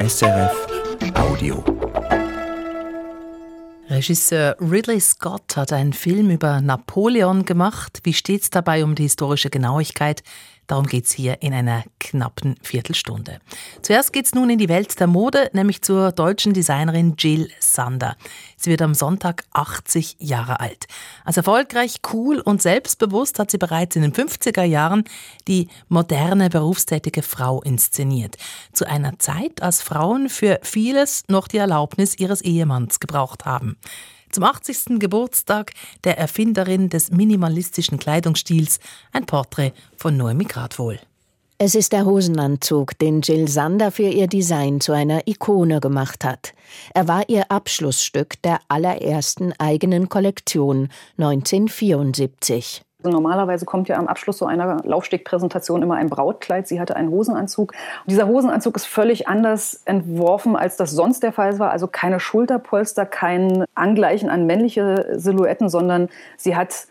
SRF 0.00 0.66
Audio. 1.14 1.64
Regisseur 3.90 4.56
Ridley 4.60 5.00
Scott 5.00 5.56
hat 5.56 5.72
einen 5.72 5.92
Film 5.92 6.30
über 6.30 6.60
Napoleon 6.60 7.44
gemacht. 7.44 7.98
Wie 8.04 8.12
steht 8.12 8.42
es 8.42 8.50
dabei 8.50 8.84
um 8.84 8.94
die 8.94 9.02
historische 9.02 9.50
Genauigkeit? 9.50 10.22
Darum 10.68 10.86
geht 10.86 11.06
es 11.06 11.12
hier 11.12 11.42
in 11.42 11.54
einer 11.54 11.82
knappen 11.98 12.54
Viertelstunde. 12.62 13.40
Zuerst 13.80 14.12
geht 14.12 14.26
es 14.26 14.34
nun 14.34 14.50
in 14.50 14.58
die 14.58 14.68
Welt 14.68 15.00
der 15.00 15.06
Mode, 15.06 15.50
nämlich 15.54 15.80
zur 15.80 16.12
deutschen 16.12 16.52
Designerin 16.52 17.14
Jill 17.18 17.50
Sander. 17.58 18.16
Sie 18.58 18.70
wird 18.70 18.82
am 18.82 18.92
Sonntag 18.92 19.44
80 19.54 20.16
Jahre 20.18 20.60
alt. 20.60 20.86
Als 21.24 21.38
erfolgreich, 21.38 21.96
cool 22.12 22.40
und 22.40 22.60
selbstbewusst 22.60 23.38
hat 23.38 23.50
sie 23.50 23.56
bereits 23.56 23.96
in 23.96 24.02
den 24.02 24.12
50er 24.12 24.62
Jahren 24.62 25.04
die 25.48 25.68
moderne 25.88 26.50
berufstätige 26.50 27.22
Frau 27.22 27.62
inszeniert. 27.62 28.36
Zu 28.74 28.86
einer 28.86 29.18
Zeit, 29.18 29.62
als 29.62 29.80
Frauen 29.80 30.28
für 30.28 30.60
vieles 30.62 31.24
noch 31.28 31.48
die 31.48 31.56
Erlaubnis 31.56 32.18
ihres 32.18 32.42
Ehemanns 32.42 33.00
gebraucht 33.00 33.46
haben. 33.46 33.78
Zum 34.30 34.44
80. 34.44 34.98
Geburtstag 34.98 35.72
der 36.04 36.18
Erfinderin 36.18 36.88
des 36.88 37.10
minimalistischen 37.10 37.98
Kleidungsstils 37.98 38.78
ein 39.12 39.26
Porträt 39.26 39.72
von 39.96 40.16
Noemi 40.16 40.44
Gradwohl. 40.44 40.98
Es 41.60 41.74
ist 41.74 41.92
der 41.92 42.06
Hosenanzug, 42.06 42.96
den 42.98 43.20
Jill 43.20 43.48
Sander 43.48 43.90
für 43.90 44.08
ihr 44.08 44.28
Design 44.28 44.80
zu 44.80 44.92
einer 44.92 45.26
Ikone 45.26 45.80
gemacht 45.80 46.24
hat. 46.24 46.54
Er 46.94 47.08
war 47.08 47.28
ihr 47.28 47.50
Abschlussstück 47.50 48.40
der 48.42 48.60
allerersten 48.68 49.52
eigenen 49.58 50.08
Kollektion 50.08 50.88
1974. 51.16 52.82
Also 53.00 53.12
normalerweise 53.12 53.64
kommt 53.64 53.88
ja 53.88 53.96
am 53.96 54.08
Abschluss 54.08 54.38
so 54.38 54.46
einer 54.46 54.82
Laufstegpräsentation 54.82 55.82
immer 55.82 55.94
ein 55.94 56.10
Brautkleid. 56.10 56.66
Sie 56.66 56.80
hatte 56.80 56.96
einen 56.96 57.10
Hosenanzug. 57.10 57.72
Und 57.72 58.10
dieser 58.10 58.26
Hosenanzug 58.26 58.74
ist 58.74 58.86
völlig 58.86 59.28
anders 59.28 59.82
entworfen, 59.84 60.56
als 60.56 60.76
das 60.76 60.90
sonst 60.90 61.22
der 61.22 61.30
Fall 61.30 61.60
war. 61.60 61.70
Also 61.70 61.86
keine 61.86 62.18
Schulterpolster, 62.18 63.06
kein 63.06 63.64
Angleichen 63.76 64.28
an 64.30 64.46
männliche 64.46 65.12
Silhouetten, 65.12 65.68
sondern 65.68 66.08
sie 66.36 66.56
hat 66.56 66.88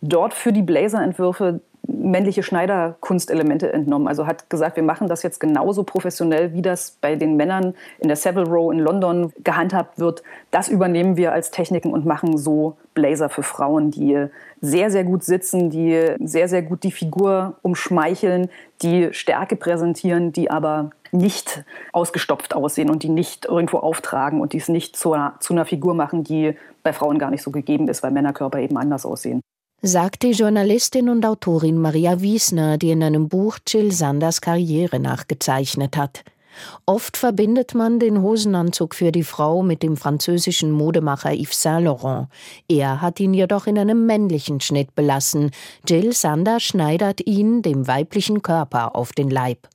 dort 0.00 0.32
für 0.32 0.54
die 0.54 0.62
Blazerentwürfe 0.62 1.60
männliche 1.86 2.42
Schneiderkunstelemente 2.42 3.70
entnommen. 3.70 4.08
Also 4.08 4.26
hat 4.26 4.48
gesagt, 4.48 4.76
wir 4.76 4.82
machen 4.82 5.08
das 5.08 5.22
jetzt 5.22 5.40
genauso 5.40 5.82
professionell, 5.82 6.54
wie 6.54 6.62
das 6.62 6.96
bei 7.02 7.16
den 7.16 7.36
Männern 7.36 7.74
in 7.98 8.08
der 8.08 8.16
Savile 8.16 8.46
Row 8.46 8.72
in 8.72 8.78
London 8.78 9.30
gehandhabt 9.44 9.98
wird. 9.98 10.22
Das 10.50 10.68
übernehmen 10.68 11.18
wir 11.18 11.32
als 11.32 11.50
Techniken 11.50 11.92
und 11.92 12.06
machen 12.06 12.38
so 12.38 12.76
Blazer 13.00 13.30
für 13.30 13.42
Frauen, 13.42 13.90
die 13.90 14.26
sehr, 14.60 14.90
sehr 14.90 15.04
gut 15.04 15.24
sitzen, 15.24 15.70
die 15.70 16.14
sehr, 16.20 16.48
sehr 16.48 16.62
gut 16.62 16.82
die 16.82 16.92
Figur 16.92 17.56
umschmeicheln, 17.62 18.50
die 18.82 19.08
Stärke 19.12 19.56
präsentieren, 19.56 20.32
die 20.32 20.50
aber 20.50 20.90
nicht 21.12 21.64
ausgestopft 21.92 22.54
aussehen 22.54 22.90
und 22.90 23.02
die 23.02 23.08
nicht 23.08 23.46
irgendwo 23.46 23.78
auftragen 23.78 24.40
und 24.40 24.52
die 24.52 24.58
es 24.58 24.68
nicht 24.68 24.96
zu 24.96 25.14
einer, 25.14 25.36
zu 25.40 25.54
einer 25.54 25.64
Figur 25.64 25.94
machen, 25.94 26.24
die 26.24 26.54
bei 26.82 26.92
Frauen 26.92 27.18
gar 27.18 27.30
nicht 27.30 27.42
so 27.42 27.50
gegeben 27.50 27.88
ist, 27.88 28.02
weil 28.02 28.10
Männerkörper 28.10 28.58
eben 28.58 28.76
anders 28.76 29.06
aussehen 29.06 29.40
sagt 29.82 30.24
die 30.24 30.32
Journalistin 30.32 31.08
und 31.08 31.24
Autorin 31.24 31.80
Maria 31.80 32.20
Wiesner, 32.20 32.76
die 32.76 32.90
in 32.90 33.02
einem 33.02 33.30
Buch 33.30 33.56
Jill 33.66 33.92
Sanders 33.92 34.42
Karriere 34.42 35.00
nachgezeichnet 35.00 35.96
hat. 35.96 36.22
Oft 36.86 37.16
verbindet 37.16 37.74
man 37.74 37.98
den 37.98 38.22
Hosenanzug 38.22 38.94
für 38.94 39.12
die 39.12 39.22
Frau 39.22 39.62
mit 39.62 39.82
dem 39.82 39.96
französischen 39.96 40.70
Modemacher 40.70 41.32
Yves 41.32 41.62
Saint 41.62 41.84
Laurent. 41.84 42.28
Er 42.68 43.00
hat 43.00 43.20
ihn 43.20 43.34
jedoch 43.34 43.66
in 43.66 43.78
einem 43.78 44.06
männlichen 44.06 44.60
Schnitt 44.60 44.94
belassen. 44.94 45.50
Jill 45.88 46.12
Sander 46.12 46.60
schneidert 46.60 47.26
ihn 47.26 47.62
dem 47.62 47.86
weiblichen 47.86 48.42
Körper 48.42 48.96
auf 48.96 49.12
den 49.12 49.30
Leib. 49.30 49.68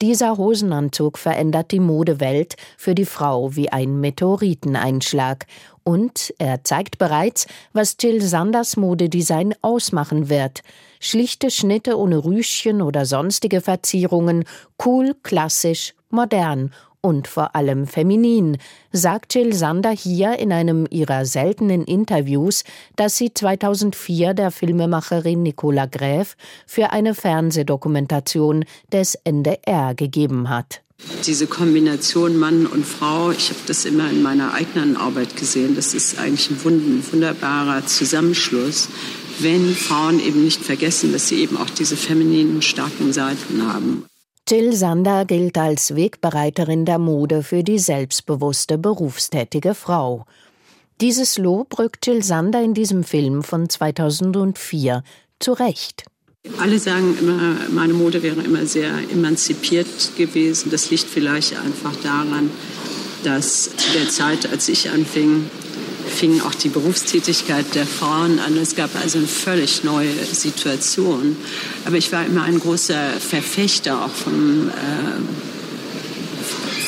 Dieser 0.00 0.36
Hosenanzug 0.36 1.18
verändert 1.18 1.70
die 1.72 1.80
Modewelt 1.80 2.56
für 2.76 2.94
die 2.94 3.04
Frau 3.04 3.54
wie 3.56 3.70
ein 3.70 4.00
Meteoriteneinschlag. 4.00 5.46
Und 5.82 6.32
er 6.38 6.64
zeigt 6.64 6.98
bereits, 6.98 7.46
was 7.72 7.96
Jill 8.00 8.22
Sanders 8.22 8.76
Modedesign 8.76 9.54
ausmachen 9.60 10.28
wird. 10.28 10.62
Schlichte 10.98 11.50
Schnitte 11.50 11.98
ohne 11.98 12.24
Rüschchen 12.24 12.80
oder 12.80 13.04
sonstige 13.04 13.60
Verzierungen, 13.60 14.44
cool, 14.84 15.14
klassisch, 15.22 15.94
modern 16.14 16.70
und 17.04 17.28
vor 17.28 17.54
allem 17.54 17.86
feminin, 17.86 18.56
sagt 18.90 19.34
Jill 19.34 19.52
Sander 19.52 19.90
hier 19.90 20.38
in 20.38 20.52
einem 20.52 20.86
ihrer 20.88 21.26
seltenen 21.26 21.84
Interviews, 21.84 22.64
das 22.96 23.18
sie 23.18 23.34
2004 23.34 24.32
der 24.32 24.50
Filmemacherin 24.50 25.42
Nicola 25.42 25.84
Gräf 25.84 26.34
für 26.66 26.92
eine 26.92 27.14
Fernsehdokumentation 27.14 28.64
des 28.90 29.16
NDR 29.24 29.94
gegeben 29.94 30.48
hat. 30.48 30.80
Diese 31.26 31.46
Kombination 31.46 32.38
Mann 32.38 32.64
und 32.64 32.86
Frau, 32.86 33.30
ich 33.30 33.50
habe 33.50 33.60
das 33.66 33.84
immer 33.84 34.08
in 34.08 34.22
meiner 34.22 34.54
eigenen 34.54 34.96
Arbeit 34.96 35.36
gesehen, 35.36 35.76
das 35.76 35.92
ist 35.92 36.18
eigentlich 36.18 36.50
ein 36.50 36.64
wunderbarer 37.12 37.84
Zusammenschluss, 37.84 38.88
wenn 39.40 39.74
Frauen 39.74 40.20
eben 40.20 40.42
nicht 40.42 40.62
vergessen, 40.62 41.12
dass 41.12 41.28
sie 41.28 41.42
eben 41.42 41.58
auch 41.58 41.68
diese 41.68 41.96
femininen, 41.96 42.62
starken 42.62 43.12
Seiten 43.12 43.70
haben. 43.70 44.06
Jill 44.46 44.74
Sander 44.74 45.24
gilt 45.24 45.56
als 45.56 45.94
Wegbereiterin 45.94 46.84
der 46.84 46.98
Mode 46.98 47.42
für 47.42 47.62
die 47.62 47.78
selbstbewusste 47.78 48.76
berufstätige 48.76 49.74
Frau. 49.74 50.26
Dieses 51.00 51.38
Lob 51.38 51.78
rückt 51.78 52.06
Jill 52.06 52.22
Sander 52.22 52.62
in 52.62 52.74
diesem 52.74 53.04
Film 53.04 53.42
von 53.42 53.70
2004 53.70 55.02
zurecht. 55.38 56.04
Alle 56.58 56.78
sagen 56.78 57.16
immer, 57.18 57.56
meine 57.70 57.94
Mode 57.94 58.22
wäre 58.22 58.42
immer 58.42 58.66
sehr 58.66 58.92
emanzipiert 59.10 59.86
gewesen. 60.18 60.70
Das 60.70 60.90
liegt 60.90 61.04
vielleicht 61.04 61.58
einfach 61.58 61.96
daran, 62.02 62.50
dass 63.22 63.74
zu 63.74 63.92
der 63.94 64.10
Zeit, 64.10 64.50
als 64.52 64.68
ich 64.68 64.90
anfing, 64.90 65.48
fing 66.14 66.40
auch 66.40 66.54
die 66.54 66.68
Berufstätigkeit 66.68 67.74
der 67.74 67.86
Frauen 67.86 68.38
an. 68.38 68.56
Es 68.56 68.74
gab 68.74 68.94
also 68.96 69.18
eine 69.18 69.26
völlig 69.26 69.84
neue 69.84 70.12
Situation. 70.32 71.36
Aber 71.84 71.96
ich 71.96 72.12
war 72.12 72.24
immer 72.24 72.42
ein 72.44 72.58
großer 72.58 73.10
Verfechter 73.20 74.04
auch 74.04 74.10
vom 74.10 74.68
äh, 74.68 74.72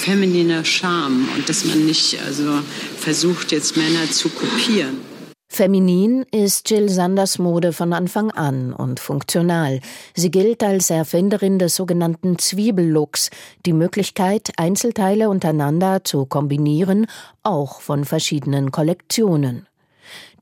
femininer 0.04 0.64
Charme 0.64 1.28
und 1.36 1.48
dass 1.48 1.64
man 1.64 1.84
nicht 1.84 2.18
also 2.24 2.60
versucht, 2.98 3.52
jetzt 3.52 3.76
Männer 3.76 4.10
zu 4.10 4.28
kopieren. 4.28 5.15
Feminin 5.56 6.26
ist 6.32 6.68
Jill 6.68 6.90
Sanders 6.90 7.38
Mode 7.38 7.72
von 7.72 7.94
Anfang 7.94 8.30
an 8.30 8.74
und 8.74 9.00
funktional. 9.00 9.80
Sie 10.14 10.30
gilt 10.30 10.62
als 10.62 10.90
Erfinderin 10.90 11.58
des 11.58 11.76
sogenannten 11.76 12.38
Zwiebellooks, 12.38 13.30
die 13.64 13.72
Möglichkeit, 13.72 14.50
Einzelteile 14.58 15.30
untereinander 15.30 16.04
zu 16.04 16.26
kombinieren, 16.26 17.06
auch 17.42 17.80
von 17.80 18.04
verschiedenen 18.04 18.70
Kollektionen. 18.70 19.66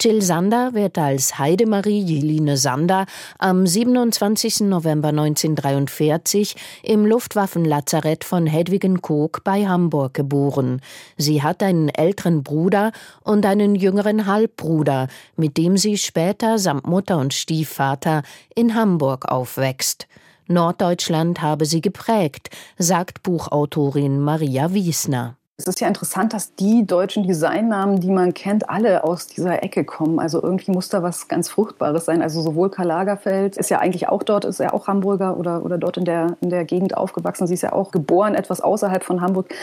Jill 0.01 0.23
Sander 0.23 0.75
wird 0.75 0.99
als 0.99 1.39
Heidemarie 1.39 2.03
Jeline 2.03 2.57
Sander 2.57 3.07
am 3.39 3.67
27. 3.67 4.61
November 4.63 5.09
1943 5.09 6.57
im 6.83 7.07
Luftwaffenlazarett 7.07 8.25
von 8.25 8.47
Hedwigen-Koog 8.47 9.43
bei 9.45 9.67
Hamburg 9.67 10.15
geboren. 10.15 10.81
Sie 11.17 11.43
hat 11.43 11.63
einen 11.63 11.89
älteren 11.89 12.43
Bruder 12.43 12.93
und 13.23 13.47
einen 13.47 13.75
jüngeren 13.75 14.27
Halbbruder, 14.27 15.09
mit 15.37 15.57
dem 15.57 15.77
sie 15.77 15.97
später 15.97 16.59
samt 16.59 16.87
Mutter 16.87 17.19
und 17.19 17.33
Stiefvater 17.33 18.23
in 18.55 18.75
Hamburg 18.75 19.31
aufwächst. 19.31 20.07
Norddeutschland 20.47 21.41
habe 21.41 21.65
sie 21.65 21.81
geprägt, 21.81 22.51
sagt 22.77 23.23
Buchautorin 23.23 24.21
Maria 24.21 24.75
Wiesner. 24.75 25.37
Es 25.57 25.69
ist 25.69 25.81
ja 25.81 25.87
interessant, 25.87 26.33
dass 26.33 26.57
die 26.57 26.85
deutschen 26.85 27.29
Designnamen, 27.29 28.01
die 28.01 28.11
man 28.11 28.35
kennt, 28.35 28.69
alle 28.69 29.05
aus 29.05 29.29
dieser 29.29 29.63
Ecke 29.63 29.85
kommen. 29.85 30.19
Also 30.19 30.43
irgendwie 30.43 30.73
muss 30.73 30.89
da 30.89 31.05
was 31.05 31.29
ganz 31.29 31.49
Fruchtbares 31.49 32.07
sein. 32.07 32.23
Also 32.23 32.43
sowohl 32.43 32.71
Karl 32.71 32.89
Lagerfeld 32.89 33.57
ist 33.57 33.71
ja 33.71 33.79
eigentlich 33.79 34.09
auch 34.09 34.25
dort, 34.25 34.45
ist 34.45 34.59
ja 34.59 34.73
auch 34.73 34.89
Hamburger 34.89 35.37
oder, 35.37 35.65
oder 35.65 35.79
dort 35.79 35.97
in 35.97 36.05
der, 36.05 36.37
in 36.41 36.51
der 36.51 36.65
Gegend 36.65 36.97
aufgewachsen. 36.97 37.47
Sie 37.47 37.55
ist 37.55 37.63
ja 37.63 37.73
auch 37.73 37.93
geboren, 37.93 38.35
etwas 38.35 38.61
außerhalb 38.61 39.05
von 39.05 39.21
Hamburg. 39.21 39.55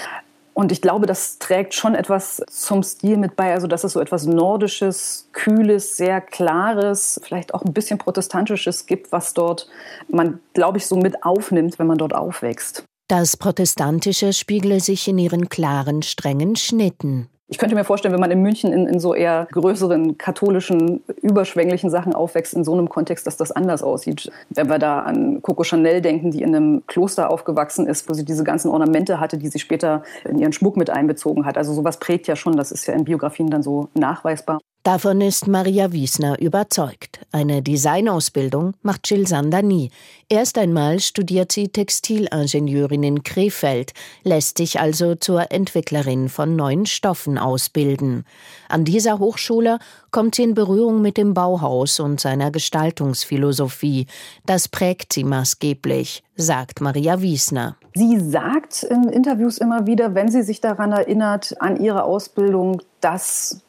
Und 0.53 0.71
ich 0.71 0.81
glaube, 0.81 1.07
das 1.07 1.39
trägt 1.39 1.73
schon 1.73 1.93
etwas 1.93 2.41
zum 2.49 2.83
Stil 2.83 3.17
mit 3.17 3.35
bei. 3.35 3.53
Also, 3.53 3.67
dass 3.67 3.83
es 3.83 3.91
so 3.91 3.99
etwas 3.99 4.25
Nordisches, 4.25 5.27
Kühles, 5.33 5.97
sehr 5.97 6.21
Klares, 6.21 7.19
vielleicht 7.21 7.53
auch 7.53 7.65
ein 7.65 7.73
bisschen 7.73 7.97
Protestantisches 7.97 8.85
gibt, 8.85 9.11
was 9.11 9.33
dort 9.33 9.67
man, 10.07 10.39
glaube 10.53 10.77
ich, 10.77 10.87
so 10.87 10.95
mit 10.95 11.23
aufnimmt, 11.23 11.79
wenn 11.79 11.87
man 11.87 11.97
dort 11.97 12.15
aufwächst. 12.15 12.85
Das 13.11 13.35
Protestantische 13.35 14.31
spiegle 14.31 14.79
sich 14.79 15.05
in 15.09 15.17
ihren 15.17 15.49
klaren, 15.49 16.01
strengen 16.01 16.55
Schnitten. 16.55 17.27
Ich 17.49 17.57
könnte 17.57 17.75
mir 17.75 17.83
vorstellen, 17.83 18.13
wenn 18.13 18.21
man 18.21 18.31
in 18.31 18.41
München 18.41 18.71
in, 18.71 18.87
in, 18.87 19.01
so 19.01 19.13
eher 19.13 19.49
größeren, 19.51 20.17
katholischen, 20.17 21.03
überschwänglichen 21.21 21.89
Sachen 21.89 22.15
aufwächst, 22.15 22.53
in 22.53 22.63
so 22.63 22.71
einem 22.71 22.87
Kontext, 22.87 23.27
dass 23.27 23.35
das 23.35 23.51
anders 23.51 23.83
aussieht. 23.83 24.31
Wenn 24.51 24.69
wir 24.69 24.79
da 24.79 25.01
an 25.01 25.41
Coco 25.41 25.65
Chanel 25.65 25.99
denken, 25.99 26.31
die 26.31 26.41
in 26.41 26.55
einem 26.55 26.87
Kloster 26.87 27.29
aufgewachsen 27.29 27.85
ist, 27.85 28.09
wo 28.09 28.13
sie 28.13 28.23
diese 28.23 28.45
ganzen 28.45 28.71
Ornamente 28.71 29.19
hatte, 29.19 29.37
die 29.37 29.49
sie 29.49 29.59
später 29.59 30.03
in 30.23 30.39
ihren 30.39 30.53
Schmuck 30.53 30.77
mit 30.77 30.89
einbezogen 30.89 31.45
hat. 31.45 31.57
Also 31.57 31.73
sowas 31.73 31.99
prägt 31.99 32.27
ja 32.27 32.37
schon, 32.37 32.55
das 32.55 32.71
ist 32.71 32.85
ja 32.85 32.93
in 32.93 33.03
Biografien 33.03 33.49
dann 33.49 33.61
so 33.61 33.89
nachweisbar. 33.93 34.61
Davon 34.83 35.21
ist 35.21 35.47
Maria 35.47 35.91
Wiesner 35.91 36.41
überzeugt. 36.41 37.19
Eine 37.31 37.61
Designausbildung 37.61 38.73
macht 38.81 39.07
Jill 39.07 39.27
Sander 39.27 39.61
nie. 39.61 39.91
Erst 40.27 40.57
einmal 40.57 40.99
studiert 40.99 41.51
sie 41.51 41.67
Textilingenieurin 41.67 43.03
in 43.03 43.21
Krefeld, 43.21 43.93
lässt 44.23 44.57
sich 44.57 44.79
also 44.79 45.13
zur 45.13 45.51
Entwicklerin 45.51 46.29
von 46.29 46.55
neuen 46.55 46.87
Stoffen 46.87 47.37
ausbilden. 47.37 48.25
An 48.69 48.83
dieser 48.83 49.19
Hochschule 49.19 49.77
kommt 50.09 50.33
sie 50.33 50.43
in 50.43 50.55
Berührung 50.55 51.03
mit 51.03 51.15
dem 51.15 51.35
Bauhaus 51.35 51.99
und 51.99 52.19
seiner 52.19 52.49
Gestaltungsphilosophie. 52.49 54.07
Das 54.47 54.67
prägt 54.67 55.13
sie 55.13 55.23
maßgeblich, 55.23 56.23
sagt 56.37 56.81
Maria 56.81 57.21
Wiesner. 57.21 57.77
Sie 57.93 58.19
sagt 58.19 58.81
in 58.81 59.03
Interviews 59.09 59.59
immer 59.59 59.85
wieder, 59.85 60.15
wenn 60.15 60.31
sie 60.31 60.41
sich 60.41 60.59
daran 60.59 60.91
erinnert, 60.91 61.55
an 61.61 61.79
ihre 61.79 62.03
Ausbildung, 62.03 62.81
dass 62.99 63.61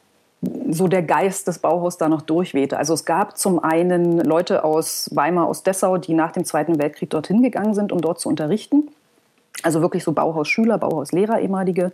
so 0.69 0.87
der 0.87 1.03
Geist 1.03 1.47
des 1.47 1.59
Bauhaus 1.59 1.97
da 1.97 2.09
noch 2.09 2.21
durchwehte. 2.21 2.77
Also 2.77 2.93
es 2.93 3.05
gab 3.05 3.37
zum 3.37 3.63
einen 3.63 4.19
Leute 4.19 4.63
aus 4.63 5.09
Weimar, 5.13 5.47
aus 5.47 5.63
Dessau, 5.63 5.97
die 5.97 6.13
nach 6.13 6.31
dem 6.31 6.45
Zweiten 6.45 6.79
Weltkrieg 6.79 7.09
dorthin 7.09 7.41
gegangen 7.41 7.73
sind, 7.73 7.91
um 7.91 8.01
dort 8.01 8.19
zu 8.19 8.29
unterrichten. 8.29 8.89
Also 9.61 9.81
wirklich 9.81 10.03
so 10.03 10.11
Bauhausschüler, 10.11 10.77
Bauhauslehrer 10.77 11.39
ehemalige. 11.39 11.91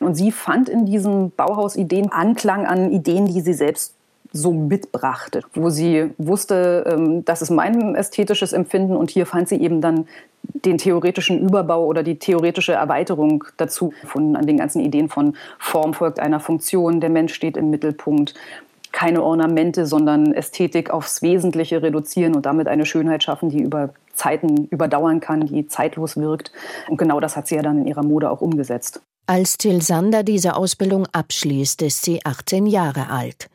Und 0.00 0.14
sie 0.14 0.32
fand 0.32 0.68
in 0.68 0.86
diesen 0.86 1.30
Bauhausideen 1.32 2.12
Anklang 2.12 2.66
an 2.66 2.90
Ideen, 2.90 3.26
die 3.26 3.40
sie 3.40 3.52
selbst 3.52 3.94
so 4.34 4.52
mitbrachte, 4.52 5.42
wo 5.54 5.70
sie 5.70 6.10
wusste, 6.18 6.84
ähm, 6.86 7.24
das 7.24 7.40
ist 7.40 7.50
mein 7.50 7.94
ästhetisches 7.94 8.52
Empfinden 8.52 8.96
und 8.96 9.10
hier 9.10 9.26
fand 9.26 9.48
sie 9.48 9.60
eben 9.60 9.80
dann 9.80 10.06
den 10.42 10.76
theoretischen 10.76 11.40
Überbau 11.40 11.86
oder 11.86 12.02
die 12.02 12.18
theoretische 12.18 12.72
Erweiterung 12.72 13.44
dazu 13.56 13.94
gefunden 14.00 14.36
an 14.36 14.46
den 14.46 14.58
ganzen 14.58 14.80
Ideen 14.80 15.08
von 15.08 15.36
Form 15.58 15.94
folgt 15.94 16.18
einer 16.18 16.40
Funktion, 16.40 17.00
der 17.00 17.10
Mensch 17.10 17.32
steht 17.32 17.56
im 17.56 17.70
Mittelpunkt, 17.70 18.34
keine 18.90 19.22
Ornamente, 19.22 19.86
sondern 19.86 20.32
Ästhetik 20.32 20.90
aufs 20.90 21.22
Wesentliche 21.22 21.82
reduzieren 21.82 22.34
und 22.34 22.46
damit 22.46 22.68
eine 22.68 22.86
Schönheit 22.86 23.22
schaffen, 23.22 23.50
die 23.50 23.60
über 23.60 23.90
Zeiten 24.14 24.66
überdauern 24.66 25.20
kann, 25.20 25.46
die 25.46 25.66
zeitlos 25.66 26.16
wirkt. 26.16 26.52
Und 26.88 26.96
genau 26.96 27.18
das 27.20 27.36
hat 27.36 27.48
sie 27.48 27.56
ja 27.56 27.62
dann 27.62 27.78
in 27.78 27.86
ihrer 27.86 28.04
Mode 28.04 28.30
auch 28.30 28.40
umgesetzt. 28.40 29.00
Als 29.26 29.58
Till 29.58 29.80
Sander 29.82 30.22
diese 30.22 30.54
Ausbildung 30.54 31.06
abschließt, 31.12 31.82
ist 31.82 32.04
sie 32.04 32.20
18 32.24 32.66
Jahre 32.66 33.10
alt. 33.10 33.48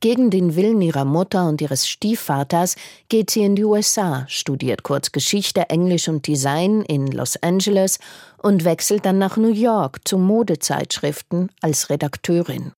Gegen 0.00 0.30
den 0.30 0.56
Willen 0.56 0.82
ihrer 0.82 1.04
Mutter 1.04 1.48
und 1.48 1.60
ihres 1.60 1.88
Stiefvaters 1.88 2.76
geht 3.08 3.30
sie 3.30 3.42
in 3.42 3.56
die 3.56 3.64
USA, 3.64 4.26
studiert 4.28 4.82
kurz 4.82 5.10
Geschichte, 5.10 5.70
Englisch 5.70 6.08
und 6.08 6.26
Design 6.26 6.82
in 6.82 7.06
Los 7.06 7.42
Angeles 7.42 7.98
und 8.42 8.64
wechselt 8.64 9.06
dann 9.06 9.18
nach 9.18 9.36
New 9.36 9.52
York 9.52 10.06
zu 10.06 10.18
Modezeitschriften 10.18 11.50
als 11.62 11.88
Redakteurin. 11.88 12.72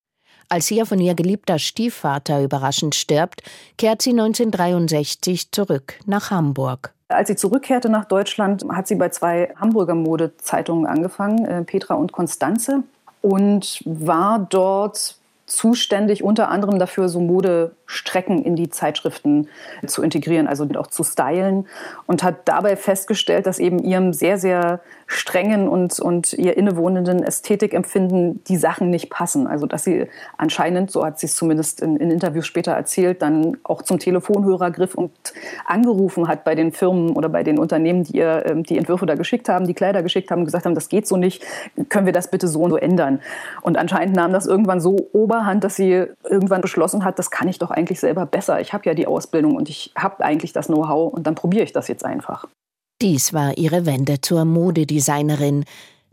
Als 0.49 0.70
ihr 0.70 0.87
von 0.87 1.00
ihr 1.00 1.15
geliebter 1.15 1.59
Stiefvater 1.59 2.43
überraschend 2.43 2.94
stirbt, 2.94 3.43
kehrt 3.76 4.00
sie 4.00 4.11
1963 4.11 5.50
zurück 5.50 5.94
nach 6.06 6.31
Hamburg. 6.31 6.94
Als 7.09 7.29
sie 7.29 7.37
zurückkehrte 7.37 7.88
nach 7.88 8.05
Deutschland, 8.05 8.65
hat 8.70 8.87
sie 8.87 8.94
bei 8.94 9.09
zwei 9.09 9.53
Hamburger 9.56 9.94
Modezeitungen 9.94 10.87
angefangen, 10.87 11.44
äh, 11.44 11.65
Petra 11.65 11.94
und 11.94 12.12
Konstanze, 12.12 12.85
und 13.20 13.82
war 13.85 14.38
dort 14.38 15.17
zuständig 15.48 16.22
unter 16.22 16.50
anderem 16.50 16.78
dafür, 16.78 17.08
so 17.08 17.20
Modestrecken 17.20 18.42
in 18.42 18.54
die 18.54 18.68
Zeitschriften 18.68 19.48
zu 19.86 20.02
integrieren, 20.02 20.46
also 20.46 20.68
auch 20.76 20.86
zu 20.86 21.02
stylen 21.02 21.66
und 22.06 22.22
hat 22.22 22.46
dabei 22.46 22.76
festgestellt, 22.76 23.46
dass 23.46 23.58
eben 23.58 23.78
ihrem 23.78 24.12
sehr, 24.12 24.38
sehr 24.38 24.80
strengen 25.06 25.68
und, 25.68 25.98
und 26.00 26.34
ihr 26.34 26.56
innewohnenden 26.56 27.22
Ästhetikempfinden 27.22 28.44
die 28.44 28.58
Sachen 28.58 28.90
nicht 28.90 29.08
passen. 29.08 29.46
Also 29.46 29.66
dass 29.66 29.84
sie 29.84 30.06
anscheinend, 30.36 30.90
so 30.90 31.04
hat 31.04 31.18
sie 31.18 31.26
es 31.26 31.34
zumindest 31.34 31.80
in, 31.80 31.96
in 31.96 32.10
Interviews 32.10 32.46
später 32.46 32.72
erzählt, 32.72 33.22
dann 33.22 33.56
auch 33.62 33.80
zum 33.80 33.98
Telefonhörer 33.98 34.70
griff 34.70 34.94
und 34.94 35.12
angerufen 35.64 36.28
hat 36.28 36.44
bei 36.44 36.54
den 36.54 36.72
Firmen 36.72 37.16
oder 37.16 37.30
bei 37.30 37.42
den 37.42 37.58
Unternehmen, 37.58 38.04
die 38.04 38.18
ihr 38.18 38.44
ähm, 38.46 38.64
die 38.64 38.76
Entwürfe 38.76 39.06
da 39.06 39.14
geschickt 39.14 39.48
haben, 39.48 39.66
die 39.66 39.74
Kleider 39.74 40.02
geschickt 40.02 40.30
haben, 40.30 40.44
gesagt 40.44 40.66
haben, 40.66 40.74
das 40.74 40.90
geht 40.90 41.08
so 41.08 41.16
nicht, 41.16 41.42
können 41.88 42.04
wir 42.04 42.12
das 42.12 42.30
bitte 42.30 42.46
so 42.46 42.60
und 42.60 42.70
so 42.70 42.76
ändern. 42.76 43.20
Und 43.62 43.78
anscheinend 43.78 44.14
nahm 44.14 44.32
das 44.32 44.46
irgendwann 44.46 44.80
so 44.80 45.08
Oberhand, 45.38 45.62
dass 45.62 45.76
sie 45.76 46.06
irgendwann 46.29 46.61
beschlossen 46.61 47.05
hat, 47.05 47.19
das 47.19 47.31
kann 47.31 47.46
ich 47.46 47.58
doch 47.58 47.70
eigentlich 47.70 48.00
selber 48.00 48.26
besser. 48.26 48.61
Ich 48.61 48.73
habe 48.73 48.85
ja 48.87 48.94
die 48.94 49.06
Ausbildung 49.06 49.55
und 49.55 49.69
ich 49.69 49.93
habe 49.96 50.25
eigentlich 50.25 50.52
das 50.52 50.67
Know-how 50.67 51.12
und 51.12 51.29
dann 51.29 51.37
probiere 51.37 51.62
ich 51.62 51.73
das 51.73 51.87
jetzt 51.87 52.05
einfach. 52.05 52.46
Dies 53.00 53.32
war 53.32 53.56
ihre 53.56 53.87
Wende 53.87 54.20
zur 54.20 54.44
Modedesignerin. 54.44 55.64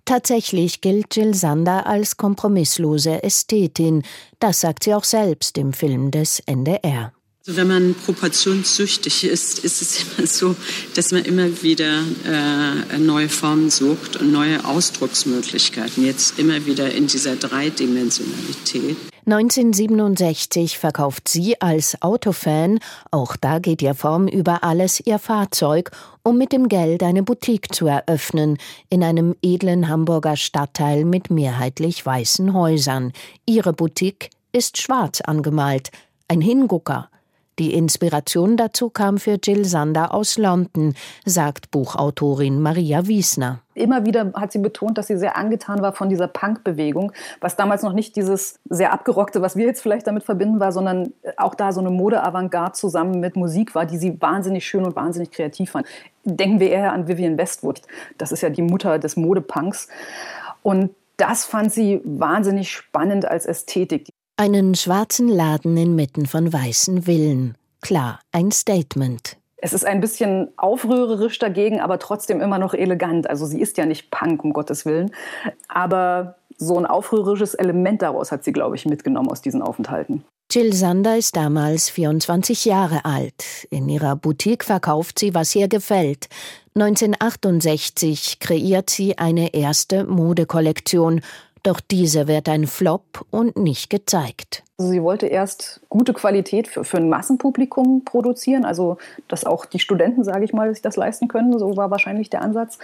Tatsächlich 0.06 0.82
gilt 0.82 1.16
Jill 1.16 1.34
Sander 1.34 1.88
als 1.88 2.18
kompromisslose 2.18 3.24
Ästhetin. 3.24 4.04
Das 4.40 4.62
sagt 4.62 4.84
sie 4.84 4.94
auch 4.94 5.04
selbst 5.04 5.58
im 5.58 5.74
Film 5.74 6.12
des 6.12 6.40
NDR. 6.42 7.12
Also 7.48 7.58
wenn 7.58 7.68
man 7.68 7.94
proportionssüchtig 7.94 9.24
ist, 9.24 9.60
ist 9.60 9.82
es 9.82 10.06
immer 10.18 10.26
so, 10.26 10.56
dass 10.96 11.12
man 11.12 11.26
immer 11.26 11.62
wieder 11.62 12.02
äh, 12.28 12.98
neue 12.98 13.30
Formen 13.30 13.70
sucht 13.70 14.18
und 14.18 14.32
neue 14.32 14.66
Ausdrucksmöglichkeiten. 14.66 16.04
Jetzt 16.04 16.40
immer 16.40 16.66
wieder 16.66 16.92
in 16.92 17.06
dieser 17.06 17.36
Dreidimensionalität. 17.36 18.98
1967 19.28 20.78
verkauft 20.78 21.28
sie 21.28 21.60
als 21.60 22.00
Autofan, 22.04 22.78
auch 23.10 23.36
da 23.36 23.58
geht 23.58 23.82
ihr 23.82 23.96
Form 23.96 24.28
über 24.28 24.64
alles, 24.64 25.00
ihr 25.04 25.18
Fahrzeug, 25.18 25.90
um 26.22 26.38
mit 26.38 26.52
dem 26.52 26.70
Geld 26.70 27.02
eine 27.02 27.24
Boutique 27.24 27.74
zu 27.74 27.88
eröffnen, 27.88 28.60
in 28.90 29.04
einem 29.04 29.36
edlen 29.42 29.90
Hamburger 29.90 30.38
Stadtteil 30.38 31.06
mit 31.06 31.32
mehrheitlich 31.32 32.06
weißen 32.06 32.54
Häusern. 32.54 33.14
Ihre 33.48 33.74
Boutique 33.74 34.30
ist 34.52 34.80
schwarz 34.80 35.22
angemalt, 35.22 35.90
ein 36.28 36.42
Hingucker. 36.42 37.10
Die 37.58 37.74
Inspiration 37.74 38.58
dazu 38.58 38.90
kam 38.90 39.18
für 39.18 39.38
Jill 39.42 39.64
Sander 39.64 40.14
aus 40.14 40.38
London, 40.38 40.94
sagt 41.24 41.72
Buchautorin 41.72 42.62
Maria 42.62 43.08
Wiesner. 43.08 43.62
Immer 43.76 44.06
wieder 44.06 44.34
hat 44.34 44.52
sie 44.52 44.60
betont, 44.60 44.98
dass 44.98 45.08
sie 45.08 45.18
sehr 45.18 45.38
angetan 45.38 45.82
war 45.82 45.94
von 45.94 46.10
dieser 46.10 46.28
Punk-Bewegung, 46.28 47.14
was 47.40 47.56
damals 47.56 47.82
noch 47.82 47.94
nicht 47.94 48.18
dieses 48.18 48.60
sehr 48.70 48.92
abgerockte, 48.92 49.42
was 49.42 49.56
wir 49.56 49.66
jetzt 49.66 49.82
vielleicht 49.82 50.08
damit 50.08 50.24
verbinden 50.24 50.60
war, 50.60 50.74
sondern 50.74 51.14
auch 51.38 51.56
da 51.56 51.72
so 51.72 51.80
eine 51.80 51.92
Mode-Avantgarde 51.92 52.74
zusammen 52.74 53.22
mit 53.22 53.38
Musik 53.38 53.74
war, 53.74 53.86
die 53.86 53.98
sie 53.98 54.22
wahnsinnig 54.22 54.66
schön 54.66 54.86
und 54.86 54.96
wahnsinnig 54.96 55.32
kreativ 55.32 55.72
fand. 55.72 55.88
Denken 56.26 56.60
wir 56.60 56.72
eher 56.72 56.92
an 56.92 57.08
Vivian 57.08 57.38
Westwood. 57.38 57.82
Das 58.18 58.34
ist 58.34 58.42
ja 58.42 58.50
die 58.50 58.62
Mutter 58.64 59.00
des 59.00 59.16
Modepunks. 59.16 59.88
Und 60.62 60.92
das 61.18 61.46
fand 61.46 61.72
sie 61.72 62.02
wahnsinnig 62.04 62.72
spannend 62.72 63.26
als 63.26 63.46
Ästhetik. 63.46 64.10
Einen 64.38 64.76
schwarzen 64.76 65.30
Laden 65.30 65.78
inmitten 65.78 66.26
von 66.26 66.52
weißen 66.52 67.04
Villen. 67.04 67.56
Klar, 67.82 68.20
ein 68.34 68.52
Statement. 68.52 69.38
Es 69.56 69.72
ist 69.72 69.86
ein 69.86 70.02
bisschen 70.02 70.50
aufrührerisch 70.58 71.40
dagegen, 71.40 71.80
aber 71.80 72.00
trotzdem 72.00 72.42
immer 72.42 72.60
noch 72.60 72.74
elegant. 72.74 73.30
Also 73.30 73.46
sie 73.46 73.62
ist 73.62 73.78
ja 73.78 73.86
nicht 73.86 74.12
Punk, 74.12 74.44
um 74.44 74.52
Gottes 74.52 74.86
Willen. 74.86 75.12
Aber 75.70 76.36
so 76.58 76.78
ein 76.78 76.86
aufrührerisches 76.86 77.54
Element 77.54 78.02
daraus 78.02 78.34
hat 78.34 78.44
sie, 78.44 78.52
glaube 78.52 78.76
ich, 78.76 78.86
mitgenommen 78.86 79.30
aus 79.30 79.42
diesen 79.42 79.62
Aufenthalten. 79.62 80.26
Jill 80.52 80.74
Sander 80.74 81.18
ist 81.18 81.38
damals 81.38 81.90
24 81.90 82.66
Jahre 82.66 83.06
alt. 83.06 83.66
In 83.70 83.88
ihrer 83.88 84.18
Boutique 84.18 84.66
verkauft 84.66 85.18
sie, 85.18 85.34
was 85.34 85.56
ihr 85.56 85.70
gefällt. 85.70 86.28
1968 86.76 88.40
kreiert 88.40 88.90
sie 88.90 89.18
eine 89.18 89.54
erste 89.54 90.04
Modekollektion 90.04 91.22
doch 91.66 91.80
diese 91.80 92.28
wird 92.28 92.50
ein 92.50 92.68
Flop 92.68 93.26
und 93.32 93.58
nicht 93.58 93.90
gezeigt. 93.90 94.65
Also 94.78 94.92
sie 94.92 95.02
wollte 95.02 95.28
erst 95.28 95.80
gute 95.88 96.12
Qualität 96.12 96.68
für, 96.68 96.84
für 96.84 96.98
ein 96.98 97.08
Massenpublikum 97.08 98.04
produzieren, 98.04 98.66
also 98.66 98.98
dass 99.30 99.46
auch 99.46 99.64
die 99.64 99.80
Studenten, 99.80 100.26
sage 100.26 100.44
ich 100.44 100.52
mal, 100.52 100.70
sich 100.74 100.82
das 100.82 100.98
leisten 100.98 101.30
können. 101.30 101.58
So 101.58 101.78
war 101.78 101.92
wahrscheinlich 101.92 102.30
der 102.30 102.42
Ansatz. 102.42 102.78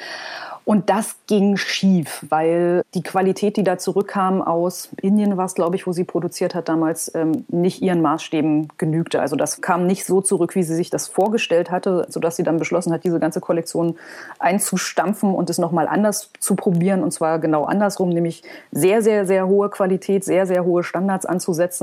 Und 0.63 0.89
das 0.89 1.17
ging 1.27 1.57
schief, 1.57 2.25
weil 2.29 2.83
die 2.93 3.03
Qualität, 3.03 3.57
die 3.57 3.63
da 3.63 3.77
zurückkam 3.77 4.41
aus 4.41 4.89
Indien, 5.01 5.35
war 5.35 5.45
es, 5.45 5.55
glaube 5.55 5.75
ich, 5.75 5.85
wo 5.85 5.91
sie 5.91 6.05
produziert 6.05 6.55
hat 6.55 6.69
damals, 6.69 7.13
ähm, 7.13 7.43
nicht 7.49 7.81
ihren 7.81 8.01
Maßstäben 8.01 8.69
genügte. 8.77 9.19
Also 9.19 9.35
das 9.35 9.59
kam 9.59 9.85
nicht 9.85 10.05
so 10.05 10.21
zurück, 10.21 10.55
wie 10.55 10.63
sie 10.63 10.75
sich 10.75 10.91
das 10.91 11.09
vorgestellt 11.09 11.71
hatte, 11.71 12.05
sodass 12.09 12.37
sie 12.37 12.43
dann 12.43 12.57
beschlossen 12.57 12.93
hat, 12.93 13.03
diese 13.03 13.19
ganze 13.19 13.41
Kollektion 13.41 13.97
einzustampfen 14.39 15.33
und 15.33 15.49
es 15.49 15.57
nochmal 15.57 15.87
anders 15.87 16.29
zu 16.39 16.55
probieren. 16.55 17.03
Und 17.03 17.11
zwar 17.11 17.39
genau 17.39 17.65
andersrum, 17.65 18.09
nämlich 18.09 18.43
sehr, 18.71 19.01
sehr, 19.01 19.25
sehr 19.25 19.47
hohe 19.47 19.69
Qualität, 19.69 20.23
sehr, 20.23 20.45
sehr 20.45 20.63
hohe 20.63 20.83
Standards 20.83 21.25
anzusetzen 21.25 21.80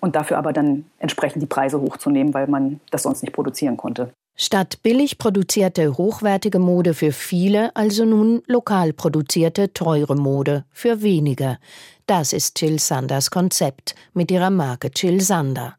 und 0.00 0.16
dafür 0.16 0.38
aber 0.38 0.52
dann 0.52 0.84
entsprechend 0.98 1.42
die 1.42 1.46
Preise 1.46 1.80
hochzunehmen, 1.80 2.34
weil 2.34 2.46
man 2.46 2.80
das 2.90 3.02
sonst 3.02 3.22
nicht 3.22 3.32
produzieren 3.32 3.76
konnte. 3.76 4.10
Statt 4.36 4.82
billig 4.82 5.18
produzierte 5.18 5.96
hochwertige 5.96 6.58
Mode 6.58 6.94
für 6.94 7.12
viele, 7.12 7.74
also 7.76 8.04
nun 8.04 8.42
lokal 8.46 8.92
produzierte 8.92 9.72
teure 9.72 10.16
Mode 10.16 10.64
für 10.72 11.02
wenige. 11.02 11.58
Das 12.06 12.32
ist 12.32 12.60
Jill 12.60 12.80
Sanders 12.80 13.30
Konzept 13.30 13.94
mit 14.12 14.32
ihrer 14.32 14.50
Marke 14.50 14.90
Jill 14.94 15.20
Sander. 15.20 15.76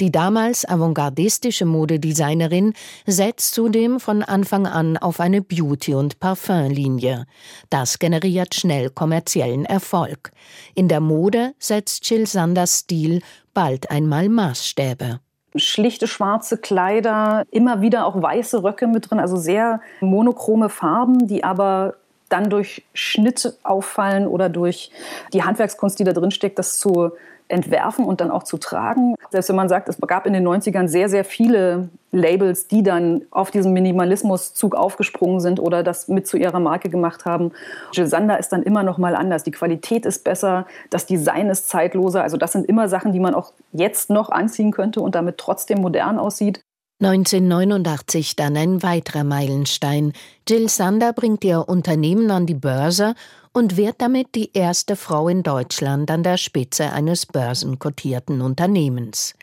Die 0.00 0.10
damals 0.10 0.66
avantgardistische 0.66 1.66
Modedesignerin 1.66 2.72
setzt 3.06 3.54
zudem 3.54 4.00
von 4.00 4.22
Anfang 4.22 4.66
an 4.66 4.96
auf 4.96 5.20
eine 5.20 5.42
Beauty- 5.42 5.94
und 5.94 6.18
Parfümlinie. 6.20 7.26
Das 7.68 7.98
generiert 7.98 8.54
schnell 8.54 8.88
kommerziellen 8.88 9.66
Erfolg. 9.66 10.32
In 10.74 10.88
der 10.88 11.00
Mode 11.00 11.52
setzt 11.58 12.08
Jill 12.08 12.26
Sanders 12.26 12.78
Stil 12.80 13.20
bald 13.52 13.90
einmal 13.90 14.28
Maßstäbe 14.28 15.20
schlichte 15.56 16.06
schwarze 16.06 16.58
Kleider, 16.58 17.44
immer 17.50 17.80
wieder 17.80 18.06
auch 18.06 18.22
weiße 18.22 18.62
Röcke 18.62 18.86
mit 18.86 19.10
drin, 19.10 19.18
also 19.18 19.36
sehr 19.36 19.80
monochrome 20.00 20.68
Farben, 20.68 21.26
die 21.26 21.42
aber 21.42 21.94
dann 22.28 22.48
durch 22.48 22.84
Schnitt 22.94 23.58
auffallen 23.64 24.28
oder 24.28 24.48
durch 24.48 24.92
die 25.32 25.42
Handwerkskunst, 25.42 25.98
die 25.98 26.04
da 26.04 26.12
drin 26.12 26.30
steckt, 26.30 26.58
das 26.60 26.78
zu 26.78 27.10
entwerfen 27.50 28.04
und 28.04 28.20
dann 28.20 28.30
auch 28.30 28.42
zu 28.42 28.58
tragen. 28.58 29.14
Selbst 29.30 29.48
wenn 29.48 29.56
man 29.56 29.68
sagt, 29.68 29.88
es 29.88 29.98
gab 30.00 30.26
in 30.26 30.32
den 30.32 30.46
90ern 30.46 30.88
sehr, 30.88 31.08
sehr 31.08 31.24
viele 31.24 31.88
Labels, 32.12 32.66
die 32.66 32.82
dann 32.82 33.22
auf 33.30 33.50
diesen 33.50 33.72
Minimalismuszug 33.72 34.74
aufgesprungen 34.74 35.40
sind 35.40 35.60
oder 35.60 35.82
das 35.82 36.08
mit 36.08 36.26
zu 36.26 36.36
ihrer 36.36 36.58
Marke 36.58 36.90
gemacht 36.90 37.24
haben. 37.24 37.52
Jill 37.92 38.06
Sander 38.06 38.38
ist 38.38 38.50
dann 38.50 38.62
immer 38.62 38.82
noch 38.82 38.98
mal 38.98 39.14
anders. 39.14 39.44
Die 39.44 39.52
Qualität 39.52 40.06
ist 40.06 40.24
besser, 40.24 40.66
das 40.90 41.06
Design 41.06 41.48
ist 41.50 41.68
zeitloser. 41.68 42.22
Also 42.22 42.36
das 42.36 42.52
sind 42.52 42.66
immer 42.66 42.88
Sachen, 42.88 43.12
die 43.12 43.20
man 43.20 43.34
auch 43.34 43.52
jetzt 43.72 44.10
noch 44.10 44.30
anziehen 44.30 44.72
könnte 44.72 45.00
und 45.00 45.14
damit 45.14 45.38
trotzdem 45.38 45.80
modern 45.80 46.18
aussieht. 46.18 46.62
1989 47.02 48.36
dann 48.36 48.58
ein 48.58 48.82
weiterer 48.82 49.24
Meilenstein. 49.24 50.12
Jill 50.46 50.68
Sander 50.68 51.14
bringt 51.14 51.42
ihr 51.44 51.66
Unternehmen 51.66 52.30
an 52.30 52.44
die 52.44 52.54
Börse 52.54 53.14
und 53.54 53.78
wird 53.78 54.02
damit 54.02 54.34
die 54.34 54.50
erste 54.52 54.96
Frau 54.96 55.28
in 55.28 55.42
Deutschland 55.42 56.10
an 56.10 56.22
der 56.22 56.36
Spitze 56.36 56.92
eines 56.92 57.24
börsenkotierten 57.24 58.42
Unternehmens. 58.42 59.34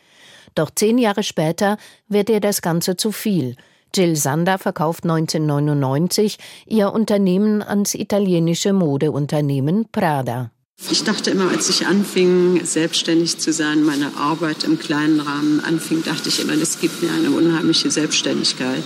Doch 0.54 0.70
zehn 0.70 1.00
Jahre 1.00 1.24
später 1.24 1.78
wird 2.08 2.30
ihr 2.30 2.42
das 2.42 2.62
Ganze 2.62 2.96
zu 2.96 3.12
viel. 3.12 3.56
Jill 3.96 4.16
Sander 4.16 4.60
verkauft 4.60 5.04
1999 5.04 6.38
ihr 6.68 6.94
Unternehmen 6.94 7.64
ans 7.64 7.96
italienische 7.96 8.72
Modeunternehmen 8.72 9.88
Prada. 9.92 10.52
Ich 10.89 11.03
dachte 11.03 11.31
immer, 11.31 11.50
als 11.50 11.69
ich 11.69 11.86
anfing, 11.88 12.63
selbstständig 12.63 13.39
zu 13.39 13.51
sein, 13.51 13.84
meine 13.84 14.15
Arbeit 14.15 14.63
im 14.63 14.79
kleinen 14.79 15.19
Rahmen 15.19 15.60
anfing, 15.60 16.03
dachte 16.03 16.29
ich 16.29 16.41
immer, 16.41 16.55
das 16.55 16.79
gibt 16.79 17.01
mir 17.01 17.10
eine 17.12 17.31
unheimliche 17.31 17.91
Selbstständigkeit. 17.91 18.84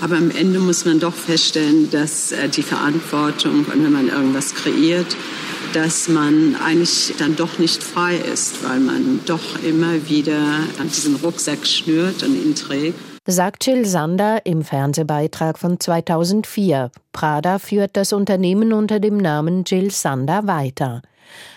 Aber 0.00 0.16
am 0.16 0.30
Ende 0.30 0.58
muss 0.58 0.84
man 0.84 1.00
doch 1.00 1.14
feststellen, 1.14 1.88
dass 1.90 2.32
äh, 2.32 2.48
die 2.48 2.62
Verantwortung 2.62 3.64
und 3.64 3.84
wenn 3.84 3.92
man 3.92 4.08
irgendwas 4.08 4.54
kreiert, 4.54 5.16
dass 5.72 6.08
man 6.08 6.56
eigentlich 6.56 7.14
dann 7.18 7.36
doch 7.36 7.58
nicht 7.58 7.82
frei 7.82 8.16
ist, 8.16 8.62
weil 8.64 8.80
man 8.80 9.20
doch 9.26 9.62
immer 9.62 10.08
wieder 10.08 10.36
an 10.78 10.88
diesen 10.88 11.16
Rucksack 11.16 11.66
schnürt 11.66 12.22
und 12.22 12.34
ihn 12.34 12.54
trägt. 12.54 12.98
Sagt 13.26 13.66
Jill 13.66 13.86
Sander 13.86 14.44
im 14.44 14.62
Fernsehbeitrag 14.62 15.58
von 15.58 15.78
2004. 15.78 16.90
Prada 17.12 17.58
führt 17.58 17.96
das 17.96 18.12
Unternehmen 18.12 18.72
unter 18.72 18.98
dem 18.98 19.18
Namen 19.18 19.64
Jill 19.64 19.90
Sander 19.90 20.46
weiter. 20.46 21.02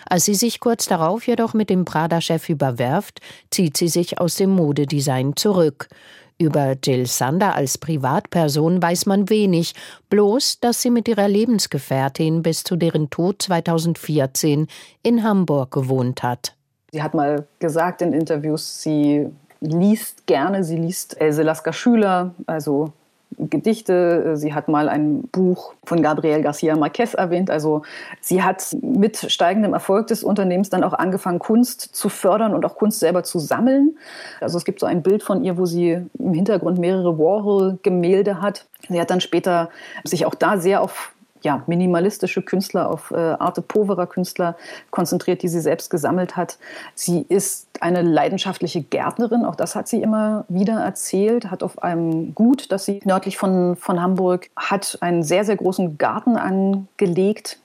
Als 0.08 0.26
sie 0.26 0.36
sich 0.36 0.60
kurz 0.60 0.86
darauf 0.86 1.26
jedoch 1.28 1.54
mit 1.54 1.70
dem 1.70 1.86
Prada-Chef 1.86 2.50
überwerft, 2.50 3.20
zieht 3.52 3.78
sie 3.78 3.88
sich 3.88 4.20
aus 4.20 4.36
dem 4.36 4.52
Modedesign 4.52 5.36
zurück. 5.36 5.90
Über 6.38 6.76
Jill 6.84 7.06
Sander 7.06 7.56
als 7.56 7.78
Privatperson 7.78 8.82
weiß 8.82 9.06
man 9.06 9.30
wenig, 9.30 9.76
bloß, 10.10 10.60
dass 10.60 10.82
sie 10.82 10.90
mit 10.90 11.08
ihrer 11.08 11.28
Lebensgefährtin 11.28 12.42
bis 12.42 12.64
zu 12.64 12.76
deren 12.76 13.10
Tod 13.10 13.42
2014 13.42 14.68
in 15.04 15.24
Hamburg 15.24 15.72
gewohnt 15.72 16.24
hat. 16.24 16.56
Sie 16.92 17.02
hat 17.02 17.14
mal 17.14 17.48
gesagt 17.60 18.02
in 18.02 18.14
Interviews, 18.14 18.82
sie 18.82 19.28
liest 19.62 20.28
gerne, 20.28 20.64
sie 20.64 20.78
liest 20.78 21.20
Else 21.20 21.44
Lasker 21.44 21.74
Schüler, 21.74 22.36
also 22.46 22.92
Gedichte. 23.38 24.36
Sie 24.38 24.54
hat 24.54 24.68
mal 24.68 24.90
ein 24.90 25.24
Buch 25.32 25.74
von 25.84 26.02
Gabriel 26.02 26.42
Garcia 26.42 26.76
Marquez 26.76 27.14
erwähnt. 27.14 27.50
Also 27.50 27.84
sie 28.22 28.44
hat 28.44 28.76
mit 28.82 29.18
steigendem 29.32 29.74
Erfolg 29.74 30.08
des 30.08 30.24
Unternehmens 30.24 30.70
dann 30.70 30.84
auch 30.84 30.94
angefangen, 30.94 31.40
Kunst 31.40 31.82
zu 31.82 32.10
fördern 32.10 32.54
und 32.54 32.66
auch 32.66 32.76
Kunst 32.76 33.00
selber 33.00 33.24
zu 33.24 33.40
sammeln. 33.40 33.98
Also 34.42 34.58
es 34.58 34.66
gibt 34.66 34.80
so 34.80 34.86
ein 34.86 35.04
Bild 35.04 35.24
von 35.24 35.44
ihr, 35.44 35.58
wo 35.58 35.66
sie 35.66 36.02
im 36.20 36.34
Hintergrund 36.34 36.80
mehrere 36.80 37.18
Warhol-Gemälde 37.18 38.42
hat. 38.42 38.66
Sie 38.90 39.00
hat 39.00 39.10
dann 39.10 39.22
später 39.22 39.70
sich 40.04 40.26
auch 40.26 40.36
da 40.36 40.58
sehr 40.58 40.82
auf 40.82 41.14
ja, 41.44 41.64
minimalistische 41.68 42.42
Künstler, 42.42 42.90
auf 42.90 43.12
äh, 43.12 43.16
Arte 43.16 43.62
Povera 43.62 44.06
Künstler 44.06 44.56
konzentriert, 44.92 45.44
die 45.44 45.48
sie 45.48 45.60
selbst 45.60 45.90
gesammelt 45.90 46.36
hat. 46.36 46.58
Sie 46.96 47.26
ist 47.30 47.68
eine 47.80 48.02
leidenschaftliche 48.02 48.82
Gärtnerin, 48.82 49.46
auch 49.46 49.56
das 49.56 49.76
hat 49.76 49.88
sie 49.88 50.02
immer 50.02 50.46
wieder 50.48 50.80
erzählt, 50.80 51.52
hat 51.52 51.64
auf 51.64 51.84
einem 51.84 52.34
Gut, 52.34 52.72
das 52.72 52.86
sie 52.86 53.02
nördlich 53.04 53.38
von, 53.38 53.76
von 53.76 54.02
Hamburg 54.02 54.50
hat, 54.56 54.98
einen 55.02 55.24
sehr, 55.24 55.44
sehr 55.44 55.58
großen 55.58 55.98
Garten 55.98 56.38
angelegt. 56.38 57.60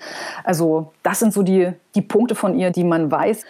Also 0.44 0.92
das 1.02 1.20
sind 1.20 1.32
so 1.32 1.42
die, 1.42 1.72
die 1.94 2.02
Punkte 2.02 2.34
von 2.34 2.58
ihr, 2.58 2.70
die 2.70 2.84
man 2.84 3.10
weiß. 3.10 3.44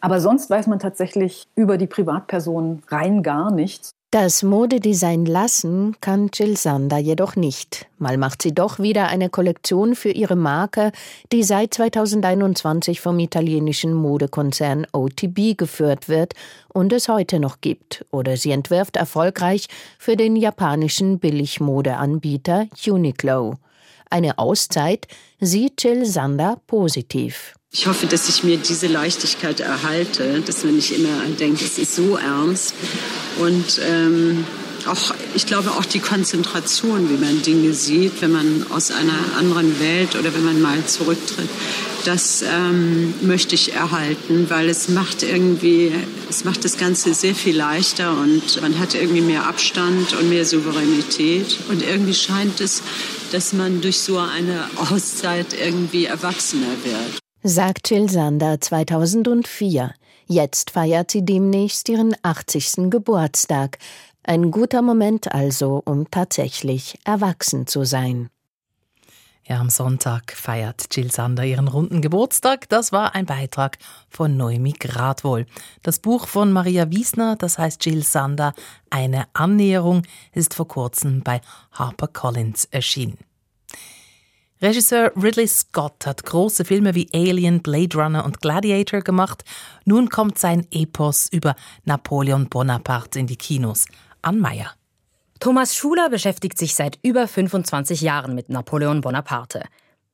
Aber 0.00 0.20
sonst 0.20 0.48
weiß 0.48 0.66
man 0.66 0.78
tatsächlich 0.78 1.46
über 1.54 1.76
die 1.76 1.86
Privatperson 1.86 2.82
rein 2.88 3.22
gar 3.22 3.50
nichts. 3.50 3.90
Das 4.12 4.42
Modedesign 4.42 5.24
lassen 5.24 5.94
kann 6.00 6.30
Jill 6.34 6.56
Sander 6.56 6.98
jedoch 6.98 7.36
nicht. 7.36 7.86
Mal 7.98 8.18
macht 8.18 8.42
sie 8.42 8.52
doch 8.52 8.80
wieder 8.80 9.06
eine 9.06 9.30
Kollektion 9.30 9.94
für 9.94 10.10
ihre 10.10 10.34
Marke, 10.34 10.90
die 11.30 11.44
seit 11.44 11.74
2021 11.74 13.00
vom 13.00 13.20
italienischen 13.20 13.94
Modekonzern 13.94 14.84
OTB 14.90 15.56
geführt 15.56 16.08
wird 16.08 16.34
und 16.66 16.92
es 16.92 17.08
heute 17.08 17.38
noch 17.38 17.60
gibt. 17.60 18.04
Oder 18.10 18.36
sie 18.36 18.50
entwirft 18.50 18.96
erfolgreich 18.96 19.68
für 19.96 20.16
den 20.16 20.34
japanischen 20.34 21.20
Billigmodeanbieter 21.20 22.66
Uniqlo. 22.88 23.54
Eine 24.10 24.38
Auszeit 24.38 25.06
sieht 25.38 25.84
Jill 25.84 26.04
Sander 26.04 26.60
positiv. 26.66 27.54
Ich 27.72 27.86
hoffe, 27.86 28.06
dass 28.06 28.28
ich 28.28 28.42
mir 28.42 28.56
diese 28.56 28.88
Leichtigkeit 28.88 29.60
erhalte, 29.60 30.42
dass 30.44 30.64
man 30.64 30.74
nicht 30.74 30.90
immer 30.90 31.24
denkt, 31.38 31.62
es 31.62 31.78
ist 31.78 31.94
so 31.94 32.16
ernst. 32.16 32.74
Und 33.38 33.80
ähm, 33.88 34.44
auch, 34.86 35.14
ich 35.36 35.46
glaube 35.46 35.70
auch 35.70 35.84
die 35.84 36.00
Konzentration, 36.00 37.08
wie 37.08 37.24
man 37.24 37.42
Dinge 37.42 37.72
sieht, 37.72 38.22
wenn 38.22 38.32
man 38.32 38.66
aus 38.70 38.90
einer 38.90 39.14
anderen 39.38 39.78
Welt 39.78 40.16
oder 40.16 40.34
wenn 40.34 40.44
man 40.44 40.60
mal 40.60 40.84
zurücktritt, 40.84 41.48
das 42.06 42.42
ähm, 42.42 43.14
möchte 43.20 43.54
ich 43.54 43.72
erhalten, 43.72 44.46
weil 44.48 44.68
es 44.68 44.88
macht 44.88 45.22
irgendwie, 45.22 45.92
es 46.28 46.44
macht 46.44 46.64
das 46.64 46.76
Ganze 46.76 47.14
sehr 47.14 47.36
viel 47.36 47.56
leichter 47.56 48.18
und 48.18 48.60
man 48.62 48.80
hat 48.80 48.96
irgendwie 48.96 49.20
mehr 49.20 49.46
Abstand 49.46 50.12
und 50.14 50.28
mehr 50.28 50.44
Souveränität. 50.44 51.56
Und 51.68 51.84
irgendwie 51.84 52.14
scheint 52.14 52.60
es, 52.60 52.82
dass 53.30 53.52
man 53.52 53.80
durch 53.80 54.00
so 54.00 54.18
eine 54.18 54.68
Auszeit 54.74 55.54
irgendwie 55.54 56.06
erwachsener 56.06 56.74
wird 56.82 57.20
sagt 57.42 57.90
Jill 57.90 58.10
Sander 58.10 58.60
2004. 58.60 59.94
Jetzt 60.26 60.70
feiert 60.70 61.10
sie 61.10 61.24
demnächst 61.24 61.88
ihren 61.88 62.14
80. 62.22 62.90
Geburtstag. 62.90 63.78
Ein 64.22 64.50
guter 64.50 64.82
Moment 64.82 65.32
also, 65.32 65.82
um 65.84 66.10
tatsächlich 66.10 66.98
erwachsen 67.04 67.66
zu 67.66 67.84
sein. 67.84 68.28
Ja, 69.46 69.58
am 69.58 69.70
Sonntag 69.70 70.32
feiert 70.32 70.94
Jill 70.94 71.10
Sander 71.10 71.44
ihren 71.44 71.66
runden 71.66 72.02
Geburtstag. 72.02 72.68
Das 72.68 72.92
war 72.92 73.14
ein 73.14 73.26
Beitrag 73.26 73.78
von 74.08 74.36
Noemi 74.36 74.72
Gradwohl. 74.72 75.46
Das 75.82 75.98
Buch 75.98 76.28
von 76.28 76.52
Maria 76.52 76.90
Wiesner, 76.90 77.34
das 77.36 77.58
heißt 77.58 77.84
Jill 77.84 78.04
Sander, 78.04 78.52
eine 78.90 79.24
Annäherung, 79.32 80.02
ist 80.32 80.54
vor 80.54 80.68
kurzem 80.68 81.22
bei 81.22 81.40
HarperCollins 81.72 82.66
erschienen. 82.66 83.18
Regisseur 84.62 85.10
Ridley 85.16 85.48
Scott 85.48 86.04
hat 86.04 86.26
große 86.26 86.66
Filme 86.66 86.94
wie 86.94 87.08
Alien, 87.14 87.62
Blade 87.62 87.96
Runner 87.96 88.26
und 88.26 88.42
Gladiator 88.42 89.00
gemacht. 89.00 89.42
Nun 89.86 90.10
kommt 90.10 90.38
sein 90.38 90.66
Epos 90.70 91.28
über 91.32 91.56
Napoleon 91.84 92.46
Bonaparte 92.46 93.18
in 93.18 93.26
die 93.26 93.36
Kinos. 93.36 93.86
An 94.20 94.38
Meyer. 94.38 94.74
Thomas 95.38 95.74
Schuler 95.74 96.10
beschäftigt 96.10 96.58
sich 96.58 96.74
seit 96.74 96.98
über 97.02 97.26
25 97.26 98.02
Jahren 98.02 98.34
mit 98.34 98.50
Napoleon 98.50 99.00
Bonaparte. 99.00 99.64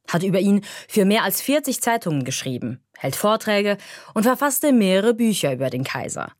Hat 0.08 0.22
über 0.22 0.38
ihn 0.38 0.64
für 0.86 1.04
mehr 1.04 1.24
als 1.24 1.42
40 1.42 1.82
Zeitungen 1.82 2.22
geschrieben, 2.22 2.80
hält 2.96 3.16
Vorträge 3.16 3.78
und 4.14 4.22
verfasste 4.22 4.72
mehrere 4.72 5.14
Bücher 5.14 5.54
über 5.54 5.70
den 5.70 5.82
Kaiser. 5.82 6.30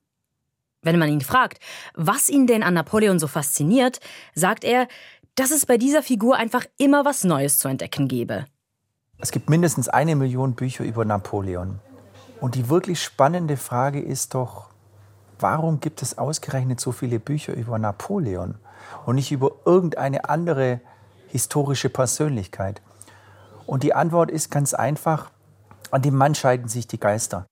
Wenn 0.86 1.00
man 1.00 1.08
ihn 1.08 1.20
fragt, 1.20 1.58
was 1.94 2.28
ihn 2.28 2.46
denn 2.46 2.62
an 2.62 2.74
Napoleon 2.74 3.18
so 3.18 3.26
fasziniert, 3.26 3.98
sagt 4.36 4.62
er, 4.62 4.86
dass 5.36 5.50
es 5.50 5.66
bei 5.66 5.76
dieser 5.76 6.02
Figur 6.02 6.36
einfach 6.36 6.64
immer 6.78 7.04
was 7.04 7.22
Neues 7.22 7.58
zu 7.58 7.68
entdecken 7.68 8.08
gebe. 8.08 8.46
Es 9.18 9.30
gibt 9.30 9.48
mindestens 9.48 9.88
eine 9.88 10.16
Million 10.16 10.54
Bücher 10.54 10.84
über 10.84 11.04
Napoleon. 11.04 11.78
Und 12.40 12.54
die 12.54 12.68
wirklich 12.68 13.02
spannende 13.02 13.56
Frage 13.56 14.00
ist 14.00 14.34
doch, 14.34 14.68
warum 15.38 15.80
gibt 15.80 16.02
es 16.02 16.18
ausgerechnet 16.18 16.80
so 16.80 16.92
viele 16.92 17.20
Bücher 17.20 17.54
über 17.54 17.78
Napoleon 17.78 18.56
und 19.04 19.14
nicht 19.14 19.32
über 19.32 19.52
irgendeine 19.64 20.28
andere 20.28 20.80
historische 21.28 21.90
Persönlichkeit? 21.90 22.82
Und 23.66 23.82
die 23.82 23.94
Antwort 23.94 24.30
ist 24.30 24.50
ganz 24.50 24.74
einfach, 24.74 25.30
an 25.90 26.02
dem 26.02 26.16
Mann 26.16 26.34
scheiden 26.34 26.68
sich 26.68 26.86
die 26.86 27.00
Geister. 27.00 27.46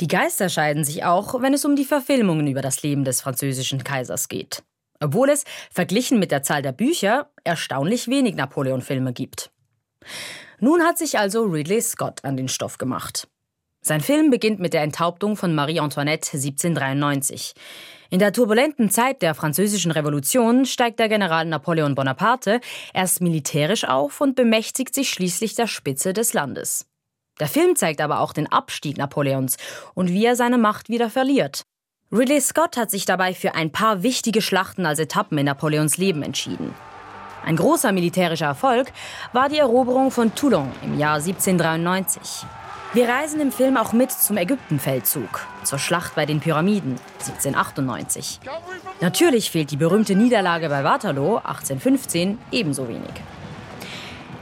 Die 0.00 0.08
Geister 0.08 0.48
scheiden 0.48 0.84
sich 0.84 1.04
auch, 1.04 1.40
wenn 1.40 1.54
es 1.54 1.64
um 1.64 1.76
die 1.76 1.84
Verfilmungen 1.84 2.46
über 2.46 2.62
das 2.62 2.82
Leben 2.82 3.04
des 3.04 3.20
französischen 3.20 3.84
Kaisers 3.84 4.28
geht. 4.28 4.62
Obwohl 5.02 5.30
es, 5.30 5.44
verglichen 5.70 6.18
mit 6.18 6.30
der 6.30 6.42
Zahl 6.42 6.62
der 6.62 6.72
Bücher, 6.72 7.30
erstaunlich 7.44 8.08
wenig 8.08 8.34
Napoleon-Filme 8.36 9.12
gibt. 9.12 9.50
Nun 10.60 10.82
hat 10.82 10.96
sich 10.96 11.18
also 11.18 11.42
Ridley 11.42 11.80
Scott 11.80 12.24
an 12.24 12.36
den 12.36 12.48
Stoff 12.48 12.78
gemacht. 12.78 13.28
Sein 13.80 14.00
Film 14.00 14.30
beginnt 14.30 14.60
mit 14.60 14.74
der 14.74 14.82
Enthauptung 14.82 15.36
von 15.36 15.56
Marie 15.56 15.80
Antoinette 15.80 16.36
1793. 16.36 17.54
In 18.10 18.20
der 18.20 18.32
turbulenten 18.32 18.90
Zeit 18.90 19.22
der 19.22 19.34
Französischen 19.34 19.90
Revolution 19.90 20.66
steigt 20.66 21.00
der 21.00 21.08
General 21.08 21.44
Napoleon 21.46 21.96
Bonaparte 21.96 22.60
erst 22.94 23.20
militärisch 23.20 23.84
auf 23.84 24.20
und 24.20 24.36
bemächtigt 24.36 24.94
sich 24.94 25.10
schließlich 25.10 25.56
der 25.56 25.66
Spitze 25.66 26.12
des 26.12 26.32
Landes. 26.32 26.86
Der 27.40 27.48
Film 27.48 27.74
zeigt 27.74 28.00
aber 28.00 28.20
auch 28.20 28.32
den 28.32 28.52
Abstieg 28.52 28.98
Napoleons 28.98 29.56
und 29.94 30.10
wie 30.10 30.26
er 30.26 30.36
seine 30.36 30.58
Macht 30.58 30.88
wieder 30.88 31.10
verliert. 31.10 31.64
Ridley 32.14 32.42
Scott 32.42 32.76
hat 32.76 32.90
sich 32.90 33.06
dabei 33.06 33.32
für 33.32 33.54
ein 33.54 33.72
paar 33.72 34.02
wichtige 34.02 34.42
Schlachten 34.42 34.84
als 34.84 34.98
Etappen 34.98 35.38
in 35.38 35.46
Napoleons 35.46 35.96
Leben 35.96 36.22
entschieden. 36.22 36.74
Ein 37.42 37.56
großer 37.56 37.90
militärischer 37.90 38.44
Erfolg 38.44 38.92
war 39.32 39.48
die 39.48 39.56
Eroberung 39.56 40.10
von 40.10 40.34
Toulon 40.34 40.70
im 40.82 40.98
Jahr 40.98 41.14
1793. 41.14 42.44
Wir 42.92 43.08
reisen 43.08 43.40
im 43.40 43.50
Film 43.50 43.78
auch 43.78 43.94
mit 43.94 44.12
zum 44.12 44.36
Ägyptenfeldzug, 44.36 45.40
zur 45.64 45.78
Schlacht 45.78 46.14
bei 46.14 46.26
den 46.26 46.40
Pyramiden 46.40 47.00
1798. 47.20 48.40
Natürlich 49.00 49.50
fehlt 49.50 49.70
die 49.70 49.78
berühmte 49.78 50.14
Niederlage 50.14 50.68
bei 50.68 50.84
Waterloo 50.84 51.36
1815 51.36 52.38
ebenso 52.50 52.88
wenig. 52.88 53.22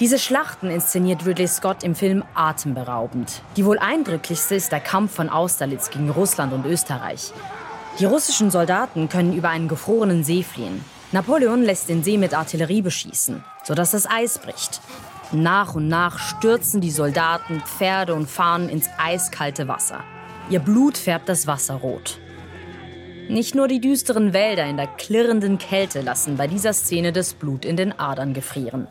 Diese 0.00 0.18
Schlachten 0.18 0.70
inszeniert 0.70 1.24
Ridley 1.24 1.46
Scott 1.46 1.84
im 1.84 1.94
Film 1.94 2.24
atemberaubend. 2.34 3.42
Die 3.56 3.64
wohl 3.64 3.78
eindrücklichste 3.78 4.56
ist 4.56 4.72
der 4.72 4.80
Kampf 4.80 5.14
von 5.14 5.28
Austerlitz 5.28 5.90
gegen 5.90 6.10
Russland 6.10 6.52
und 6.52 6.66
Österreich. 6.66 7.32
Die 7.99 8.04
russischen 8.04 8.50
Soldaten 8.50 9.09
können 9.09 9.35
über 9.35 9.49
einen 9.49 9.68
gefrorenen 9.68 10.25
See 10.25 10.42
fliehen. 10.42 10.85
Napoleon 11.12 11.62
lässt 11.62 11.88
den 11.88 12.04
See 12.04 12.18
mit 12.18 12.35
Artillerie 12.35 12.82
beschießen, 12.82 13.44
sodass 13.64 13.90
das 13.90 14.09
Eis 14.09 14.38
bricht. 14.38 14.80
Nach 15.32 15.75
und 15.75 15.88
nach 15.88 16.18
stürzen 16.18 16.80
die 16.80 16.90
Soldaten, 16.90 17.61
Pferde 17.61 18.14
und 18.14 18.28
Fahnen 18.28 18.68
ins 18.68 18.88
eiskalte 18.99 19.68
Wasser. 19.68 20.02
Ihr 20.50 20.61
Blut 20.61 20.97
färbt 20.97 21.28
das 21.28 21.47
Wasser 21.47 21.75
rot. 21.75 22.18
Nicht 23.28 23.54
nur 23.54 23.68
die 23.68 23.80
düsteren 23.80 24.32
Wälder 24.32 24.66
in 24.66 24.76
der 24.76 24.88
klirrenden 24.88 25.59
Kälte 25.59 26.00
lassen 26.00 26.37
bei 26.37 26.49
dieser 26.49 26.73
Szene 26.73 27.12
das 27.12 27.35
Blut 27.35 27.64
in 27.64 27.76
den 27.76 27.97
Adern 27.99 28.35
gefrieren. 28.35 28.88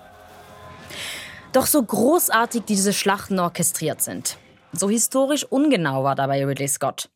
Doch 1.51 1.65
so 1.65 1.81
großartig 1.83 2.63
diese 2.63 2.93
Schlachten 2.93 3.39
orchestriert 3.39 4.01
sind, 4.01 4.37
so 4.71 4.89
historisch 4.89 5.45
ungenau 5.45 6.03
war 6.03 6.15
dabei 6.15 6.45
Ridley 6.45 6.67
Scott. 6.67 7.09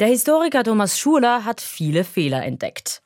Der 0.00 0.08
Historiker 0.08 0.64
Thomas 0.64 0.98
Schuler 0.98 1.44
hat 1.44 1.60
viele 1.60 2.04
Fehler 2.04 2.44
entdeckt. 2.44 3.02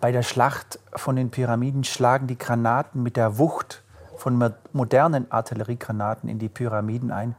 Bei 0.00 0.12
der 0.12 0.22
Schlacht 0.22 0.78
von 0.94 1.16
den 1.16 1.30
Pyramiden 1.30 1.82
schlagen 1.84 2.26
die 2.26 2.36
Granaten 2.36 3.02
mit 3.02 3.16
der 3.16 3.38
Wucht 3.38 3.82
von 4.16 4.52
modernen 4.72 5.30
Artilleriegranaten 5.30 6.28
in 6.28 6.38
die 6.38 6.48
Pyramiden 6.48 7.10
ein. 7.10 7.34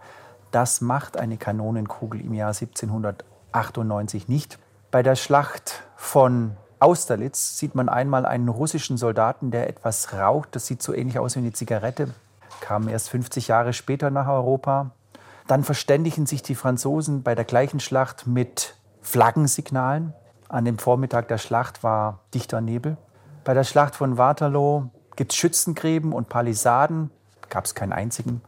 Das 0.52 0.82
macht 0.82 1.18
eine 1.18 1.38
Kanonenkugel 1.38 2.22
im 2.22 2.34
Jahr 2.34 2.54
1798 2.54 4.28
nicht. 4.28 4.58
Bei 4.90 5.04
der 5.04 5.16
Schlacht 5.16 5.84
von 5.96 6.58
Austerlitz 6.80 7.58
sieht 7.58 7.76
man 7.76 7.90
einmal 7.90 8.26
einen 8.26 8.50
russischen 8.50 8.98
Soldaten, 8.98 9.52
der 9.52 9.68
etwas 9.68 10.14
raucht. 10.14 10.56
Das 10.56 10.68
sieht 10.68 10.82
so 10.82 10.94
ähnlich 10.94 11.20
aus 11.20 11.36
wie 11.36 11.40
eine 11.40 11.54
Zigarette. 11.54 12.14
Kam 12.62 12.88
erst 12.88 13.10
50 13.10 13.50
Jahre 13.50 13.74
später 13.74 14.10
nach 14.10 14.28
Europa. 14.28 14.92
Dann 15.48 15.64
verständigen 15.64 16.26
sich 16.26 16.44
die 16.44 16.56
Franzosen 16.56 17.24
bei 17.24 17.34
der 17.34 17.46
gleichen 17.46 17.80
Schlacht 17.80 18.28
mit 18.28 18.76
Flaggensignalen. 19.02 20.14
An 20.50 20.66
dem 20.66 20.78
Vormittag 20.78 21.30
der 21.30 21.38
Schlacht 21.38 21.84
war 21.84 22.26
dichter 22.34 22.62
Nebel. 22.62 22.98
Bei 23.44 23.54
der 23.54 23.64
Schlacht 23.64 23.96
von 23.96 24.18
Waterloo 24.18 24.90
gibt 25.16 25.32
es 25.32 25.38
Schützengräben 25.38 26.12
und 26.12 26.30
Palisaden, 26.30 27.12
gab 27.50 27.66
es 27.66 27.76
keinen 27.76 27.94
einzigen. 27.94 28.42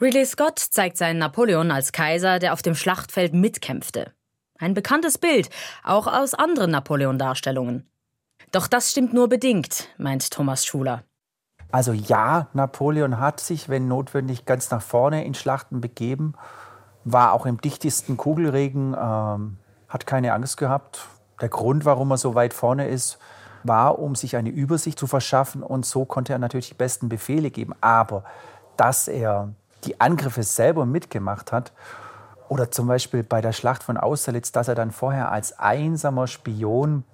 Ridley 0.00 0.24
Scott 0.24 0.58
zeigt 0.58 0.96
seinen 0.96 1.18
Napoleon 1.18 1.70
als 1.70 1.92
Kaiser, 1.92 2.38
der 2.38 2.52
auf 2.52 2.62
dem 2.62 2.74
Schlachtfeld 2.74 3.34
mitkämpfte. 3.34 4.12
Ein 4.58 4.72
bekanntes 4.72 5.18
Bild, 5.18 5.50
auch 5.84 6.06
aus 6.06 6.34
anderen 6.34 6.70
Napoleon-Darstellungen. 6.70 7.90
Doch 8.52 8.66
das 8.66 8.90
stimmt 8.90 9.12
nur 9.12 9.28
bedingt, 9.28 9.88
meint 9.98 10.30
Thomas 10.30 10.64
Schuler. 10.64 11.04
Also 11.72 11.92
ja, 11.92 12.48
Napoleon 12.52 13.20
hat 13.20 13.40
sich, 13.40 13.68
wenn 13.68 13.86
notwendig, 13.86 14.44
ganz 14.44 14.70
nach 14.70 14.82
vorne 14.82 15.24
in 15.24 15.34
Schlachten 15.34 15.80
begeben, 15.80 16.34
war 17.04 17.32
auch 17.32 17.46
im 17.46 17.60
dichtesten 17.60 18.16
Kugelregen, 18.16 18.96
ähm, 18.98 19.58
hat 19.88 20.06
keine 20.06 20.32
Angst 20.32 20.56
gehabt. 20.56 21.06
Der 21.40 21.48
Grund, 21.48 21.84
warum 21.84 22.10
er 22.10 22.18
so 22.18 22.34
weit 22.34 22.52
vorne 22.54 22.88
ist, 22.88 23.18
war, 23.62 23.98
um 23.98 24.14
sich 24.14 24.36
eine 24.36 24.50
Übersicht 24.50 24.98
zu 24.98 25.06
verschaffen 25.06 25.62
und 25.62 25.86
so 25.86 26.04
konnte 26.04 26.32
er 26.32 26.38
natürlich 26.38 26.70
die 26.70 26.74
besten 26.74 27.08
Befehle 27.08 27.50
geben. 27.50 27.74
Aber 27.80 28.24
dass 28.76 29.08
er 29.08 29.50
die 29.84 30.00
Angriffe 30.00 30.42
selber 30.42 30.86
mitgemacht 30.86 31.52
hat 31.52 31.72
oder 32.48 32.70
zum 32.70 32.88
Beispiel 32.88 33.22
bei 33.22 33.40
der 33.40 33.52
Schlacht 33.52 33.82
von 33.82 33.96
Austerlitz, 33.96 34.52
dass 34.52 34.68
er 34.68 34.74
dann 34.74 34.90
vorher 34.90 35.30
als 35.30 35.58
einsamer 35.58 36.26
Spion 36.26 37.04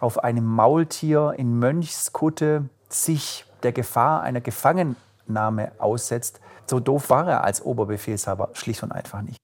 auf 0.00 0.22
einem 0.24 0.44
Maultier 0.44 1.34
in 1.36 1.58
Mönchskutte 1.58 2.68
sich 2.88 3.44
der 3.62 3.72
Gefahr 3.72 4.22
einer 4.22 4.40
Gefangennahme 4.40 5.72
aussetzt, 5.78 6.40
so 6.66 6.80
doof 6.80 7.10
war 7.10 7.28
er 7.28 7.44
als 7.44 7.62
Oberbefehlshaber 7.62 8.50
schlicht 8.54 8.82
und 8.82 8.92
einfach 8.92 9.22
nicht. 9.22 9.38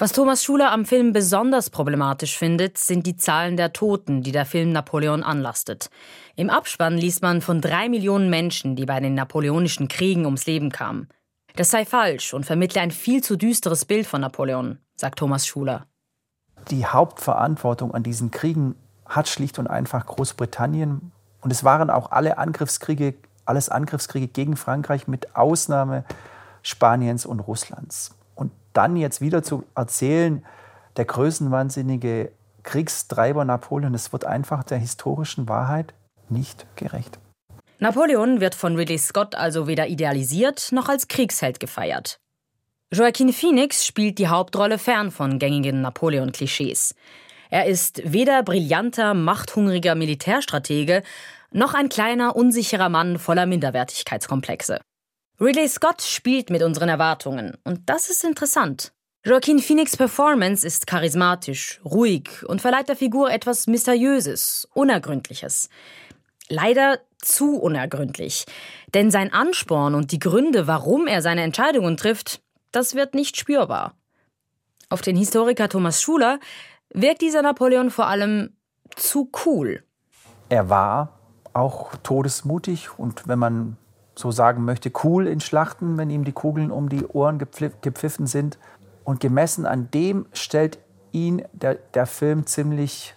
Was 0.00 0.12
Thomas 0.12 0.44
Schuler 0.44 0.70
am 0.70 0.84
Film 0.84 1.12
besonders 1.12 1.70
problematisch 1.70 2.38
findet, 2.38 2.78
sind 2.78 3.04
die 3.04 3.16
Zahlen 3.16 3.56
der 3.56 3.72
Toten, 3.72 4.22
die 4.22 4.30
der 4.30 4.46
Film 4.46 4.70
Napoleon 4.70 5.24
anlastet. 5.24 5.90
Im 6.36 6.50
Abspann 6.50 6.96
liest 6.96 7.20
man 7.20 7.40
von 7.40 7.60
drei 7.60 7.88
Millionen 7.88 8.30
Menschen, 8.30 8.76
die 8.76 8.86
bei 8.86 9.00
den 9.00 9.14
napoleonischen 9.14 9.88
Kriegen 9.88 10.24
ums 10.24 10.46
Leben 10.46 10.70
kamen. 10.70 11.08
Das 11.56 11.72
sei 11.72 11.84
falsch 11.84 12.32
und 12.32 12.46
vermittle 12.46 12.80
ein 12.80 12.92
viel 12.92 13.24
zu 13.24 13.34
düsteres 13.34 13.84
Bild 13.84 14.06
von 14.06 14.20
Napoleon, 14.20 14.78
sagt 14.94 15.18
Thomas 15.18 15.48
Schuler. 15.48 15.86
Die 16.70 16.86
Hauptverantwortung 16.86 17.92
an 17.92 18.04
diesen 18.04 18.30
Kriegen 18.30 18.76
hat 19.04 19.28
schlicht 19.28 19.58
und 19.58 19.66
einfach 19.66 20.06
Großbritannien. 20.06 21.10
Und 21.40 21.50
es 21.50 21.64
waren 21.64 21.90
auch 21.90 22.10
alle 22.10 22.38
Angriffskriege, 22.38 23.14
alles 23.44 23.68
Angriffskriege 23.68 24.28
gegen 24.28 24.56
Frankreich 24.56 25.08
mit 25.08 25.36
Ausnahme 25.36 26.04
Spaniens 26.62 27.24
und 27.24 27.40
Russlands 27.40 28.18
dann 28.78 28.96
jetzt 28.96 29.20
wieder 29.20 29.42
zu 29.42 29.64
erzählen, 29.74 30.44
der 30.96 31.04
größenwahnsinnige 31.04 32.30
Kriegstreiber 32.62 33.44
Napoleon, 33.44 33.92
das 33.92 34.12
wird 34.12 34.24
einfach 34.24 34.62
der 34.62 34.78
historischen 34.78 35.48
Wahrheit 35.48 35.94
nicht 36.28 36.64
gerecht. 36.76 37.18
Napoleon 37.80 38.40
wird 38.40 38.54
von 38.54 38.76
Ridley 38.76 38.98
Scott 38.98 39.34
also 39.34 39.66
weder 39.66 39.88
idealisiert 39.88 40.70
noch 40.70 40.88
als 40.88 41.08
Kriegsheld 41.08 41.58
gefeiert. 41.58 42.20
Joaquin 42.92 43.32
Phoenix 43.32 43.84
spielt 43.84 44.18
die 44.18 44.28
Hauptrolle 44.28 44.78
fern 44.78 45.10
von 45.10 45.40
gängigen 45.40 45.80
Napoleon-Klischees. 45.80 46.94
Er 47.50 47.66
ist 47.66 48.02
weder 48.04 48.42
brillanter, 48.42 49.14
machthungriger 49.14 49.94
Militärstratege 49.94 51.02
noch 51.50 51.74
ein 51.74 51.88
kleiner, 51.88 52.36
unsicherer 52.36 52.88
Mann 52.88 53.18
voller 53.18 53.46
Minderwertigkeitskomplexe. 53.46 54.80
Ridley 55.40 55.68
Scott 55.68 56.02
spielt 56.02 56.50
mit 56.50 56.62
unseren 56.62 56.88
Erwartungen 56.88 57.56
und 57.64 57.88
das 57.88 58.10
ist 58.10 58.24
interessant. 58.24 58.92
Joaquin 59.24 59.58
Phoenix 59.58 59.96
Performance 59.96 60.66
ist 60.66 60.86
charismatisch, 60.86 61.80
ruhig 61.84 62.44
und 62.46 62.60
verleiht 62.60 62.88
der 62.88 62.96
Figur 62.96 63.30
etwas 63.30 63.66
Mysteriöses, 63.66 64.68
Unergründliches. 64.74 65.68
Leider 66.48 67.00
zu 67.20 67.56
unergründlich, 67.56 68.46
denn 68.94 69.10
sein 69.10 69.32
Ansporn 69.32 69.94
und 69.94 70.12
die 70.12 70.18
Gründe, 70.18 70.66
warum 70.66 71.06
er 71.06 71.20
seine 71.20 71.42
Entscheidungen 71.42 71.96
trifft, 71.96 72.40
das 72.72 72.94
wird 72.94 73.14
nicht 73.14 73.36
spürbar. 73.36 73.94
Auf 74.88 75.02
den 75.02 75.16
Historiker 75.16 75.68
Thomas 75.68 76.00
Schuler 76.00 76.38
wirkt 76.92 77.20
dieser 77.20 77.42
Napoleon 77.42 77.90
vor 77.90 78.06
allem 78.06 78.56
zu 78.94 79.30
cool. 79.44 79.82
Er 80.48 80.68
war 80.68 81.18
auch 81.52 81.96
todesmutig 81.96 82.98
und 82.98 83.28
wenn 83.28 83.38
man 83.38 83.76
so 84.14 84.30
sagen 84.30 84.64
möchte, 84.64 84.90
cool 85.04 85.26
in 85.26 85.40
Schlachten, 85.40 85.96
wenn 85.96 86.10
ihm 86.10 86.24
die 86.24 86.32
Kugeln 86.32 86.70
um 86.70 86.88
die 86.88 87.06
Ohren 87.06 87.38
gepfiffen 87.38 88.26
sind. 88.26 88.58
Und 89.04 89.20
gemessen 89.20 89.64
an 89.64 89.90
dem 89.92 90.26
stellt 90.32 90.78
ihn 91.12 91.42
der, 91.52 91.76
der 91.76 92.06
Film 92.06 92.46
ziemlich 92.46 93.14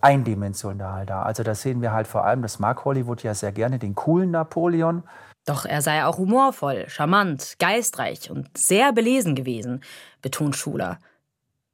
eindimensional 0.00 1.06
dar. 1.06 1.26
Also 1.26 1.42
da 1.42 1.54
sehen 1.54 1.82
wir 1.82 1.92
halt 1.92 2.06
vor 2.06 2.24
allem, 2.24 2.42
das 2.42 2.58
mag 2.58 2.84
Hollywood 2.84 3.22
ja 3.22 3.34
sehr 3.34 3.52
gerne, 3.52 3.78
den 3.78 3.94
coolen 3.94 4.30
Napoleon. 4.30 5.02
Doch 5.44 5.64
er 5.64 5.82
sei 5.82 6.04
auch 6.04 6.18
humorvoll, 6.18 6.88
charmant, 6.88 7.56
geistreich 7.58 8.30
und 8.30 8.56
sehr 8.56 8.92
belesen 8.92 9.34
gewesen, 9.34 9.82
betont 10.22 10.56
Schuler. 10.56 10.98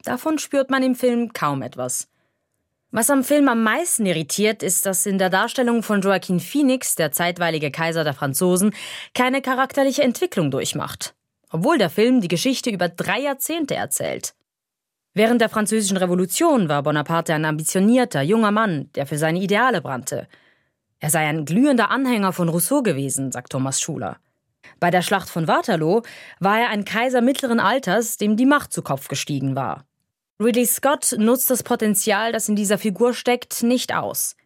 Davon 0.05 0.39
spürt 0.39 0.71
man 0.71 0.83
im 0.83 0.95
Film 0.95 1.33
kaum 1.33 1.63
etwas. 1.63 2.09
Was 2.91 3.11
am 3.11 3.25
Film 3.25 3.49
am 3.49 3.63
meisten 3.63 4.07
irritiert, 4.07 4.63
ist, 4.63 4.87
dass 4.87 5.07
in 5.07 5.19
der 5.19 5.31
Darstellung 5.31 5.83
von 5.83 6.01
Joaquin 6.01 6.39
Phoenix, 6.39 6.95
der 6.95 7.11
zeitweilige 7.11 7.73
Kaiser 7.73 8.05
der 8.05 8.15
Franzosen, 8.15 8.73
keine 9.15 9.43
charakterliche 9.43 10.03
Entwicklung 10.03 10.51
durchmacht. 10.51 11.15
Obwohl 11.51 11.79
der 11.79 11.91
Film 11.91 12.21
die 12.21 12.29
Geschichte 12.29 12.71
über 12.71 12.89
drei 12.89 13.21
Jahrzehnte 13.21 13.75
erzählt. 13.75 14.35
Während 15.13 15.41
der 15.41 15.49
Französischen 15.49 15.97
Revolution 15.97 16.69
war 16.69 16.83
Bonaparte 16.83 17.35
ein 17.35 17.45
ambitionierter, 17.45 18.23
junger 18.23 18.51
Mann, 18.51 18.91
der 18.95 19.07
für 19.07 19.19
seine 19.19 19.41
Ideale 19.41 19.81
brannte. 19.81 20.29
Er 21.01 21.11
sei 21.11 21.27
ein 21.27 21.45
glühender 21.45 21.91
Anhänger 21.91 22.33
von 22.33 22.49
Rousseau 22.49 22.83
gewesen, 22.83 23.33
sagt 23.33 23.53
Thomas 23.53 23.81
Schuler. 23.81 24.19
Bei 24.81 24.91
der 24.91 25.03
Schlacht 25.03 25.29
von 25.29 25.49
Waterloo 25.49 26.03
war 26.41 26.61
er 26.61 26.69
ein 26.69 26.85
Kaiser 26.85 27.23
mittleren 27.23 27.61
Alters, 27.61 28.19
dem 28.19 28.37
die 28.37 28.47
Macht 28.47 28.73
zu 28.73 28.83
Kopf 28.83 29.09
gestiegen 29.09 29.57
war. 29.57 29.85
Ridley 30.41 30.67
Scott 30.67 31.15
nutzt 31.17 31.49
das 31.51 31.63
Potenzial, 31.63 32.33
das 32.33 32.49
in 32.49 32.57
dieser 32.57 32.79
Figur 32.79 33.15
steckt, 33.15 33.63
nicht 33.63 33.95
aus. 33.95 34.37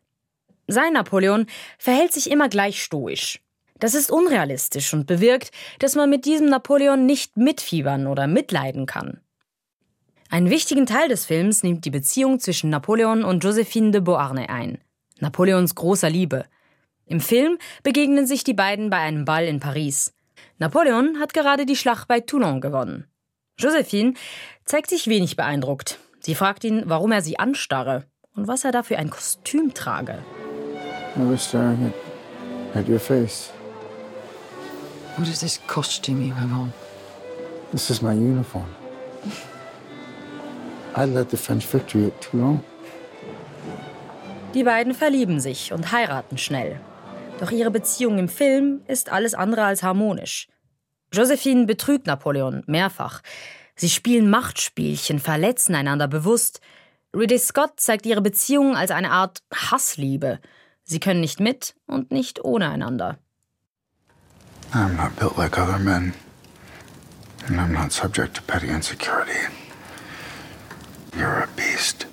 Sein 0.66 0.92
Napoleon 0.92 1.46
verhält 1.78 2.12
sich 2.12 2.30
immer 2.30 2.50
gleich 2.50 2.82
stoisch. 2.82 3.40
Das 3.78 3.94
ist 3.94 4.10
unrealistisch 4.10 4.92
und 4.92 5.06
bewirkt, 5.06 5.50
dass 5.78 5.94
man 5.94 6.10
mit 6.10 6.26
diesem 6.26 6.48
Napoleon 6.48 7.06
nicht 7.06 7.36
mitfiebern 7.36 8.06
oder 8.06 8.26
mitleiden 8.26 8.84
kann. 8.84 9.20
Einen 10.28 10.50
wichtigen 10.50 10.84
Teil 10.84 11.08
des 11.08 11.24
Films 11.24 11.62
nimmt 11.62 11.86
die 11.86 11.90
Beziehung 11.90 12.38
zwischen 12.38 12.68
Napoleon 12.68 13.24
und 13.24 13.42
Josephine 13.42 13.92
de 13.92 14.02
Beauharnais 14.02 14.50
ein, 14.50 14.78
Napoleons 15.20 15.74
großer 15.74 16.10
Liebe. 16.10 16.44
Im 17.06 17.20
Film 17.20 17.56
begegnen 17.82 18.26
sich 18.26 18.44
die 18.44 18.52
beiden 18.52 18.90
bei 18.90 18.98
einem 18.98 19.24
Ball 19.24 19.46
in 19.46 19.58
Paris. 19.58 20.12
Napoleon 20.58 21.18
hat 21.18 21.32
gerade 21.32 21.64
die 21.64 21.76
Schlacht 21.76 22.08
bei 22.08 22.20
Toulon 22.20 22.60
gewonnen. 22.60 23.06
Josephine 23.58 24.14
zeigt 24.64 24.88
sich 24.88 25.08
wenig 25.08 25.34
beeindruckt. 25.34 25.98
Sie 26.20 26.36
fragt 26.36 26.62
ihn, 26.62 26.84
warum 26.86 27.10
er 27.10 27.22
sie 27.22 27.38
anstarre 27.40 28.04
und 28.36 28.46
was 28.46 28.64
er 28.64 28.70
da 28.70 28.84
für 28.84 28.98
ein 28.98 29.10
Kostüm 29.10 29.74
trage. 29.74 30.22
I 31.16 31.20
was 31.28 31.44
staring 31.44 31.92
at, 32.72 32.76
at 32.76 32.88
your 32.88 33.00
face. 33.00 33.50
What 35.16 35.26
is 35.26 35.40
this 35.40 35.60
costume 35.66 36.24
you 36.24 36.34
have 36.34 36.52
on? 36.52 36.72
This 37.72 37.90
is 37.90 38.00
my 38.00 38.12
uniform. 38.12 38.68
I 40.96 41.04
led 41.04 41.30
the 41.30 41.36
French 41.36 41.66
victory 41.66 42.06
at 42.06 42.20
Toulon. 42.20 42.60
Die 44.54 44.62
beiden 44.62 44.94
verlieben 44.94 45.40
sich 45.40 45.72
und 45.72 45.90
heiraten 45.90 46.38
schnell. 46.38 46.80
Doch 47.40 47.50
ihre 47.50 47.72
Beziehung 47.72 48.18
im 48.18 48.28
Film 48.28 48.82
ist 48.86 49.10
alles 49.10 49.34
andere 49.34 49.64
als 49.64 49.82
harmonisch. 49.82 50.48
Josephine 51.12 51.66
betrügt 51.66 52.06
Napoleon 52.06 52.62
mehrfach. 52.66 53.22
Sie 53.76 53.88
spielen 53.88 54.28
Machtspielchen, 54.28 55.20
verletzen 55.20 55.74
einander 55.74 56.08
bewusst. 56.08 56.60
Ridley 57.14 57.38
Scott 57.38 57.80
zeigt 57.80 58.06
ihre 58.06 58.20
Beziehung 58.20 58.76
als 58.76 58.90
eine 58.90 59.10
Art 59.10 59.42
Hassliebe. 59.54 60.40
Sie 60.84 61.00
können 61.00 61.20
nicht 61.20 61.40
mit 61.40 61.74
und 61.86 62.10
nicht 62.10 62.44
ohne 62.44 62.68
einander. 62.68 63.18
I'm 64.72 64.96
not 64.96 65.16
built 65.16 65.38
like 65.38 65.58
other 65.58 65.78
men. 65.78 66.12
And 67.46 67.58
I'm 67.58 67.72
not 67.72 67.92
subject 67.92 68.34
to 68.34 68.42
petty 68.42 68.68
insecurity. 68.68 69.48
You're 71.16 71.42
a 71.42 71.48
beast. 71.56 72.06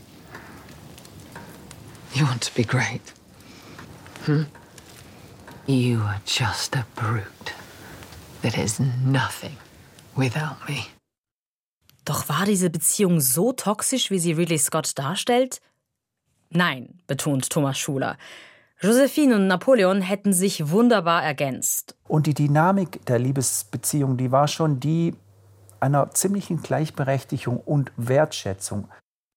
You 2.13 2.25
want 2.25 2.43
to 2.43 2.53
be 2.55 2.63
great? 2.63 3.01
Hmm? 4.25 4.43
You 5.67 5.99
are 6.01 6.21
just 6.25 6.75
a 6.75 6.86
brute 6.95 7.53
that 8.45 8.58
is 8.58 8.79
nothing 9.03 9.58
without 10.15 10.58
me. 10.67 10.86
Doch 12.05 12.29
war 12.29 12.45
diese 12.45 12.69
Beziehung 12.69 13.19
so 13.19 13.51
toxisch, 13.51 14.12
wie 14.12 14.19
sie 14.19 14.34
Ridley 14.34 14.60
Scott 14.60 14.91
darstellt? 14.99 15.62
Nein, 16.51 16.99
betont 17.08 17.49
Thomas 17.49 17.79
Schuler. 17.79 18.17
Josephine 18.79 19.36
und 19.36 19.47
Napoleon 19.47 20.01
hätten 20.01 20.31
sich 20.31 20.69
wunderbar 20.69 21.23
ergänzt. 21.23 21.95
Und 22.08 22.27
die 22.27 22.36
Dynamik 22.36 23.03
der 23.08 23.17
Liebesbeziehung, 23.17 24.15
die 24.17 24.31
war 24.31 24.47
schon 24.47 24.79
die 24.79 25.15
einer 25.79 26.12
ziemlichen 26.12 26.62
Gleichberechtigung 26.62 27.58
und 27.58 27.91
Wertschätzung. 27.97 28.88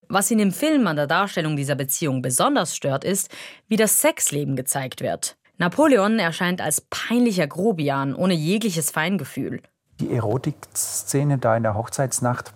Was 0.08 0.30
ihn 0.30 0.38
im 0.38 0.52
Film 0.52 0.86
an 0.86 0.96
der 0.96 1.06
Darstellung 1.06 1.56
dieser 1.56 1.76
Beziehung 1.76 2.20
besonders 2.20 2.76
stört, 2.76 3.04
ist, 3.04 3.30
wie 3.68 3.76
das 3.76 4.02
Sexleben 4.02 4.54
gezeigt 4.54 5.00
wird. 5.00 5.37
Napoleon 5.58 6.20
erscheint 6.20 6.60
als 6.60 6.80
peinlicher 6.82 7.48
Grobian 7.48 8.14
ohne 8.14 8.34
jegliches 8.34 8.90
Feingefühl. 8.92 9.60
Die 9.98 10.12
Erotikszene 10.14 11.38
da 11.38 11.56
in 11.56 11.64
der 11.64 11.74
Hochzeitsnacht, 11.74 12.54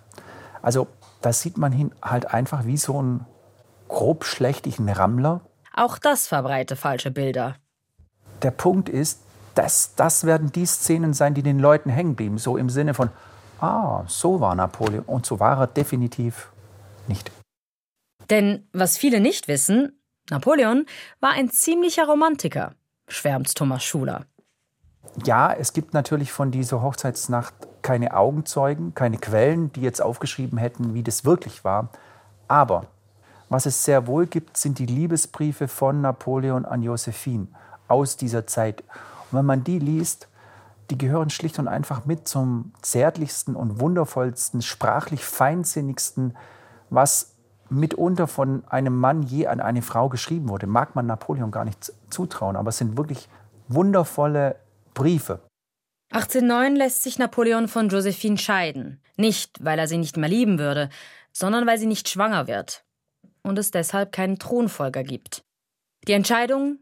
also 0.61 0.87
da 1.21 1.33
sieht 1.33 1.57
man 1.57 1.73
ihn 1.73 1.91
halt 2.01 2.33
einfach 2.33 2.65
wie 2.65 2.77
so 2.77 2.97
einen 2.97 3.25
grob 3.89 4.23
schlechtigen 4.23 4.89
Rammler. 4.89 5.41
Auch 5.73 5.97
das 5.97 6.27
verbreite 6.27 6.77
falsche 6.77 7.11
Bilder. 7.11 7.57
Der 8.41 8.51
Punkt 8.51 8.87
ist, 8.87 9.21
dass 9.55 9.95
das 9.95 10.25
werden 10.25 10.51
die 10.51 10.65
Szenen 10.65 11.13
sein, 11.13 11.33
die 11.33 11.43
den 11.43 11.59
Leuten 11.59 11.89
hängen 11.89 12.15
blieben. 12.15 12.37
So 12.37 12.57
im 12.57 12.69
Sinne 12.69 12.93
von, 12.93 13.09
ah, 13.59 14.03
so 14.07 14.39
war 14.39 14.55
Napoleon. 14.55 15.03
Und 15.03 15.25
so 15.25 15.39
war 15.39 15.59
er 15.59 15.67
definitiv 15.67 16.51
nicht. 17.07 17.31
Denn 18.29 18.67
was 18.71 18.97
viele 18.97 19.19
nicht 19.19 19.47
wissen, 19.47 20.01
Napoleon 20.29 20.85
war 21.19 21.31
ein 21.31 21.49
ziemlicher 21.49 22.05
Romantiker, 22.05 22.73
schwärmt 23.07 23.53
Thomas 23.55 23.83
Schuler. 23.83 24.25
Ja, 25.25 25.53
es 25.53 25.73
gibt 25.73 25.93
natürlich 25.93 26.31
von 26.31 26.51
dieser 26.51 26.81
Hochzeitsnacht 26.81 27.53
keine 27.81 28.15
Augenzeugen, 28.15 28.95
keine 28.95 29.17
Quellen, 29.17 29.71
die 29.73 29.81
jetzt 29.81 30.01
aufgeschrieben 30.01 30.57
hätten, 30.57 30.93
wie 30.93 31.03
das 31.03 31.25
wirklich 31.25 31.63
war. 31.63 31.89
Aber 32.47 32.87
was 33.49 33.65
es 33.65 33.83
sehr 33.83 34.07
wohl 34.07 34.25
gibt, 34.25 34.57
sind 34.57 34.79
die 34.79 34.85
Liebesbriefe 34.85 35.67
von 35.67 36.01
Napoleon 36.01 36.65
an 36.65 36.81
Josephine 36.81 37.47
aus 37.87 38.17
dieser 38.17 38.47
Zeit. 38.47 38.81
Und 39.31 39.37
wenn 39.39 39.45
man 39.45 39.63
die 39.63 39.79
liest, 39.79 40.27
die 40.89 40.97
gehören 40.97 41.29
schlicht 41.29 41.59
und 41.59 41.67
einfach 41.67 42.05
mit 42.05 42.27
zum 42.27 42.73
zärtlichsten 42.81 43.55
und 43.55 43.79
wundervollsten, 43.79 44.61
sprachlich 44.61 45.23
feinsinnigsten, 45.23 46.35
was 46.89 47.32
mitunter 47.73 48.27
von 48.27 48.63
einem 48.67 48.95
Mann 48.97 49.23
je 49.23 49.47
an 49.47 49.59
eine 49.59 49.81
Frau 49.81 50.09
geschrieben 50.09 50.49
wurde. 50.49 50.67
Mag 50.67 50.95
man 50.95 51.05
Napoleon 51.05 51.51
gar 51.51 51.65
nicht 51.65 51.91
zutrauen, 52.09 52.55
aber 52.55 52.69
es 52.69 52.77
sind 52.77 52.97
wirklich 52.97 53.27
wundervolle 53.67 54.55
Briefe. 54.93 55.41
1809 56.11 56.75
lässt 56.75 57.03
sich 57.03 57.17
Napoleon 57.17 57.67
von 57.67 57.89
Josephine 57.89 58.37
scheiden. 58.37 59.01
Nicht, 59.17 59.63
weil 59.63 59.79
er 59.79 59.87
sie 59.87 59.97
nicht 59.97 60.17
mehr 60.17 60.29
lieben 60.29 60.59
würde, 60.59 60.89
sondern 61.31 61.65
weil 61.65 61.79
sie 61.79 61.87
nicht 61.87 62.07
schwanger 62.07 62.47
wird 62.47 62.83
und 63.41 63.57
es 63.57 63.71
deshalb 63.71 64.11
keinen 64.11 64.39
Thronfolger 64.39 65.03
gibt. 65.03 65.43
Die 66.07 66.13
Entscheidung 66.13 66.79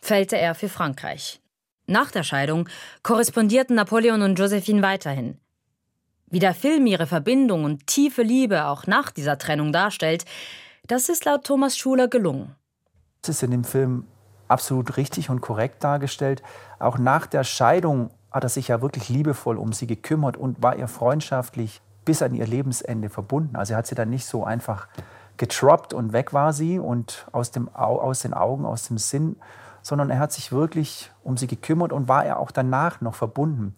fällte 0.00 0.38
er 0.38 0.54
für 0.54 0.68
Frankreich. 0.68 1.40
Nach 1.86 2.10
der 2.10 2.22
Scheidung 2.22 2.68
korrespondierten 3.02 3.76
Napoleon 3.76 4.22
und 4.22 4.38
Josephine 4.38 4.82
weiterhin. 4.82 5.38
Wie 6.30 6.38
der 6.38 6.54
Film 6.54 6.86
ihre 6.86 7.08
Verbindung 7.08 7.64
und 7.64 7.88
tiefe 7.88 8.22
Liebe 8.22 8.66
auch 8.66 8.86
nach 8.86 9.10
dieser 9.10 9.36
Trennung 9.36 9.72
darstellt, 9.72 10.24
das 10.86 11.08
ist 11.08 11.24
laut 11.24 11.42
Thomas 11.42 11.76
Schuler 11.76 12.06
gelungen. 12.06 12.54
Das 13.22 13.36
ist 13.36 13.42
in 13.42 13.50
dem 13.50 13.64
Film 13.64 14.04
absolut 14.46 14.96
richtig 14.96 15.28
und 15.28 15.40
korrekt 15.40 15.82
dargestellt. 15.82 16.42
Auch 16.78 16.98
nach 16.98 17.26
der 17.26 17.42
Scheidung 17.42 18.10
hat 18.30 18.44
er 18.44 18.48
sich 18.48 18.68
ja 18.68 18.80
wirklich 18.80 19.08
liebevoll 19.08 19.58
um 19.58 19.72
sie 19.72 19.88
gekümmert 19.88 20.36
und 20.36 20.62
war 20.62 20.76
ihr 20.76 20.86
freundschaftlich 20.86 21.80
bis 22.04 22.22
an 22.22 22.32
ihr 22.32 22.46
Lebensende 22.46 23.08
verbunden. 23.08 23.56
Also 23.56 23.72
er 23.72 23.78
hat 23.78 23.88
sie 23.88 23.96
dann 23.96 24.10
nicht 24.10 24.24
so 24.24 24.44
einfach 24.44 24.86
getroppt 25.36 25.92
und 25.92 26.12
weg 26.12 26.32
war 26.32 26.52
sie 26.52 26.78
und 26.78 27.26
aus, 27.32 27.50
dem, 27.50 27.68
aus 27.74 28.20
den 28.20 28.34
Augen, 28.34 28.66
aus 28.66 28.86
dem 28.86 28.98
Sinn, 28.98 29.34
sondern 29.82 30.10
er 30.10 30.20
hat 30.20 30.32
sich 30.32 30.52
wirklich 30.52 31.10
um 31.24 31.36
sie 31.36 31.48
gekümmert 31.48 31.92
und 31.92 32.06
war 32.06 32.24
er 32.24 32.38
auch 32.38 32.52
danach 32.52 33.00
noch 33.00 33.16
verbunden. 33.16 33.74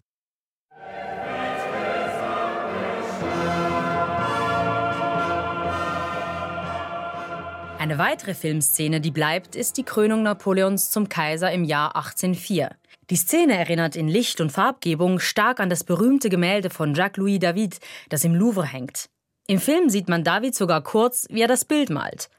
Eine 7.83 7.99
weitere 7.99 8.35
Filmszene, 8.35 9.01
die 9.01 9.11
bleibt, 9.11 9.57
ist 9.57 9.77
die 9.77 9.83
Krönung 9.83 10.23
Napoleons 10.23 10.93
zum 10.93 11.09
Kaiser 11.09 11.51
im 11.51 11.65
Jahr 11.65 11.97
1804. 11.97 12.77
Die 13.11 13.17
Szene 13.17 13.59
erinnert 13.59 13.97
in 13.97 14.07
Licht 14.07 14.41
und 14.41 14.53
Farbgebung 14.53 15.19
stark 15.19 15.59
an 15.59 15.69
das 15.69 15.83
berühmte 15.83 16.29
Gemälde 16.29 16.71
von 16.71 16.95
Jacques-Louis 16.95 17.41
David, 17.41 17.81
das 18.09 18.23
im 18.23 18.37
Louvre 18.37 18.65
hängt. 18.65 19.11
Im 19.49 19.59
Film 19.59 19.91
sieht 19.91 20.09
man 20.09 20.23
David 20.23 20.55
sogar 20.55 20.81
kurz, 20.85 21.27
wie 21.29 21.41
er 21.41 21.49
das 21.49 21.65
Bild 21.65 21.91
malt. 21.91 22.31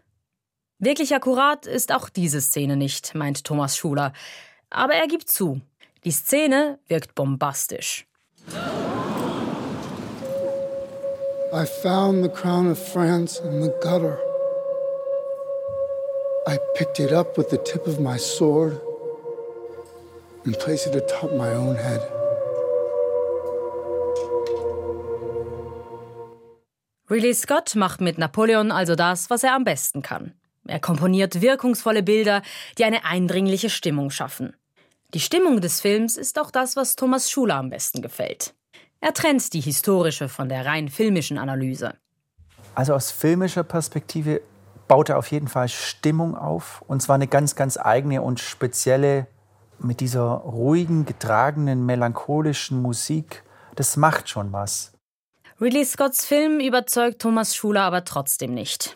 Wirklich 0.79 1.13
akkurat 1.13 1.65
ist 1.65 1.93
auch 1.93 2.07
diese 2.07 2.39
Szene 2.39 2.77
nicht, 2.77 3.13
meint 3.13 3.43
Thomas 3.43 3.75
Schuler. 3.75 4.13
Aber 4.69 4.93
er 4.93 5.07
gibt 5.07 5.29
zu, 5.29 5.59
die 6.05 6.11
Szene 6.11 6.79
wirkt 6.87 7.15
bombastisch. 7.15 8.05
I 11.51 11.65
found 11.81 12.23
the 12.23 12.29
crown 12.29 12.71
of 12.71 12.79
France 12.79 13.43
in 13.43 13.61
the 13.61 13.71
gutter. 13.81 14.17
I 16.45 16.59
picked 16.75 16.99
it 16.99 17.13
up 17.13 17.37
with 17.37 17.49
the 17.49 17.57
tip 17.57 17.87
of 17.87 17.99
my 17.99 18.17
sword 18.17 18.81
and 20.43 20.57
placed 20.59 20.87
it 20.87 20.95
atop 20.95 21.31
my 21.37 21.53
own 21.53 21.75
head. 21.75 22.01
Ridley 27.09 27.33
Scott 27.33 27.75
macht 27.75 28.01
mit 28.01 28.17
Napoleon 28.17 28.71
also 28.71 28.95
das, 28.95 29.29
was 29.29 29.43
er 29.43 29.55
am 29.55 29.63
besten 29.63 30.01
kann. 30.01 30.33
Er 30.67 30.79
komponiert 30.79 31.41
wirkungsvolle 31.41 32.03
Bilder, 32.03 32.41
die 32.77 32.83
eine 32.83 33.05
eindringliche 33.05 33.69
Stimmung 33.69 34.09
schaffen. 34.09 34.53
Die 35.13 35.19
Stimmung 35.19 35.61
des 35.61 35.79
Films 35.79 36.17
ist 36.17 36.39
auch 36.39 36.51
das, 36.51 36.75
was 36.75 36.95
Thomas 36.95 37.29
Schuler 37.29 37.55
am 37.55 37.69
besten 37.69 38.01
gefällt. 38.01 38.53
Er 38.99 39.13
trennt 39.13 39.53
die 39.53 39.61
historische 39.61 40.27
von 40.27 40.49
der 40.49 40.65
rein 40.65 40.89
filmischen 40.89 41.37
Analyse. 41.37 41.93
Also 42.75 42.95
aus 42.95 43.11
filmischer 43.11 43.63
Perspektive 43.63 44.41
baut 44.93 45.09
er 45.09 45.17
auf 45.17 45.31
jeden 45.31 45.47
Fall 45.47 45.69
Stimmung 45.69 46.37
auf. 46.37 46.83
Und 46.85 47.01
zwar 47.01 47.15
eine 47.15 47.25
ganz, 47.25 47.55
ganz 47.55 47.79
eigene 47.79 48.21
und 48.21 48.39
spezielle, 48.39 49.25
mit 49.79 50.01
dieser 50.01 50.21
ruhigen, 50.21 51.07
getragenen, 51.07 51.83
melancholischen 51.83 52.79
Musik. 52.79 53.41
Das 53.73 53.97
macht 53.97 54.29
schon 54.29 54.53
was. 54.53 54.91
Ridley 55.59 55.83
Scotts 55.83 56.27
Film 56.27 56.59
überzeugt 56.59 57.23
Thomas 57.23 57.55
Schuler 57.55 57.81
aber 57.81 58.05
trotzdem 58.05 58.53
nicht. 58.53 58.95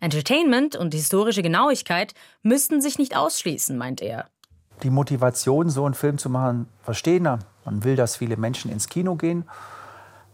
Entertainment 0.00 0.76
und 0.76 0.94
historische 0.94 1.42
Genauigkeit 1.42 2.14
müssten 2.42 2.80
sich 2.80 2.98
nicht 2.98 3.14
ausschließen, 3.14 3.76
meint 3.76 4.00
er. 4.00 4.30
Die 4.82 4.88
Motivation, 4.88 5.68
so 5.68 5.84
einen 5.84 5.92
Film 5.92 6.16
zu 6.16 6.30
machen, 6.30 6.70
verstehen 6.82 7.26
er. 7.26 7.40
Man 7.66 7.84
will, 7.84 7.96
dass 7.96 8.16
viele 8.16 8.38
Menschen 8.38 8.72
ins 8.72 8.88
Kino 8.88 9.16
gehen. 9.16 9.44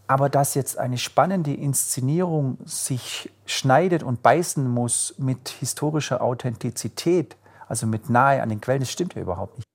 Aber 0.07 0.29
dass 0.29 0.55
jetzt 0.55 0.77
eine 0.77 0.97
spannende 0.97 1.53
Inszenierung 1.53 2.57
sich 2.65 3.31
schneidet 3.45 4.03
und 4.03 4.21
beißen 4.21 4.67
muss 4.67 5.15
mit 5.17 5.49
historischer 5.49 6.21
Authentizität, 6.21 7.37
also 7.67 7.87
mit 7.87 8.09
nahe 8.09 8.41
an 8.41 8.49
den 8.49 8.59
Quellen, 8.59 8.81
das 8.81 8.91
stimmt 8.91 9.13
ja 9.15 9.21
überhaupt 9.21 9.57
nicht. 9.57 9.67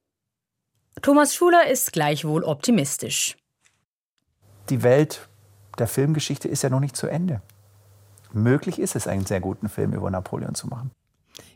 Thomas 1.03 1.35
Schuler 1.35 1.67
ist 1.67 1.93
gleichwohl 1.93 2.43
optimistisch. 2.45 3.37
Die 4.69 4.83
Welt 4.83 5.29
der 5.79 5.87
Filmgeschichte 5.87 6.49
ist 6.49 6.63
ja 6.63 6.71
noch 6.71 6.81
nicht 6.81 6.97
zu 6.97 7.07
Ende. 7.07 7.43
Möglich 8.33 8.79
ist 8.79 8.97
es, 8.97 9.07
einen 9.07 9.25
sehr 9.25 9.41
guten 9.41 9.69
Film 9.69 9.93
über 9.93 10.11
Napoleon 10.11 10.55
zu 10.55 10.67
machen. 10.67 10.91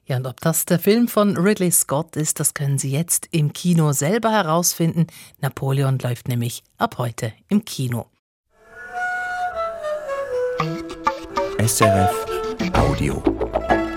Ja, 0.07 0.17
und 0.17 0.27
ob 0.27 0.41
das 0.41 0.65
der 0.65 0.79
Film 0.79 1.09
von 1.09 1.37
Ridley 1.37 1.71
Scott 1.71 2.17
ist, 2.17 2.41
das 2.41 2.55
können 2.55 2.79
Sie 2.79 2.91
jetzt 2.91 3.29
im 3.31 3.53
Kino 3.53 3.93
selber 3.93 4.31
herausfinden. 4.31 5.07
Napoleon 5.41 5.99
läuft 5.99 6.29
nämlich 6.29 6.65
ab 6.79 6.99
heute 6.99 7.33
im 7.49 7.65
Kino. 7.65 8.07
SRF 11.61 12.73
Audio. 12.75 13.90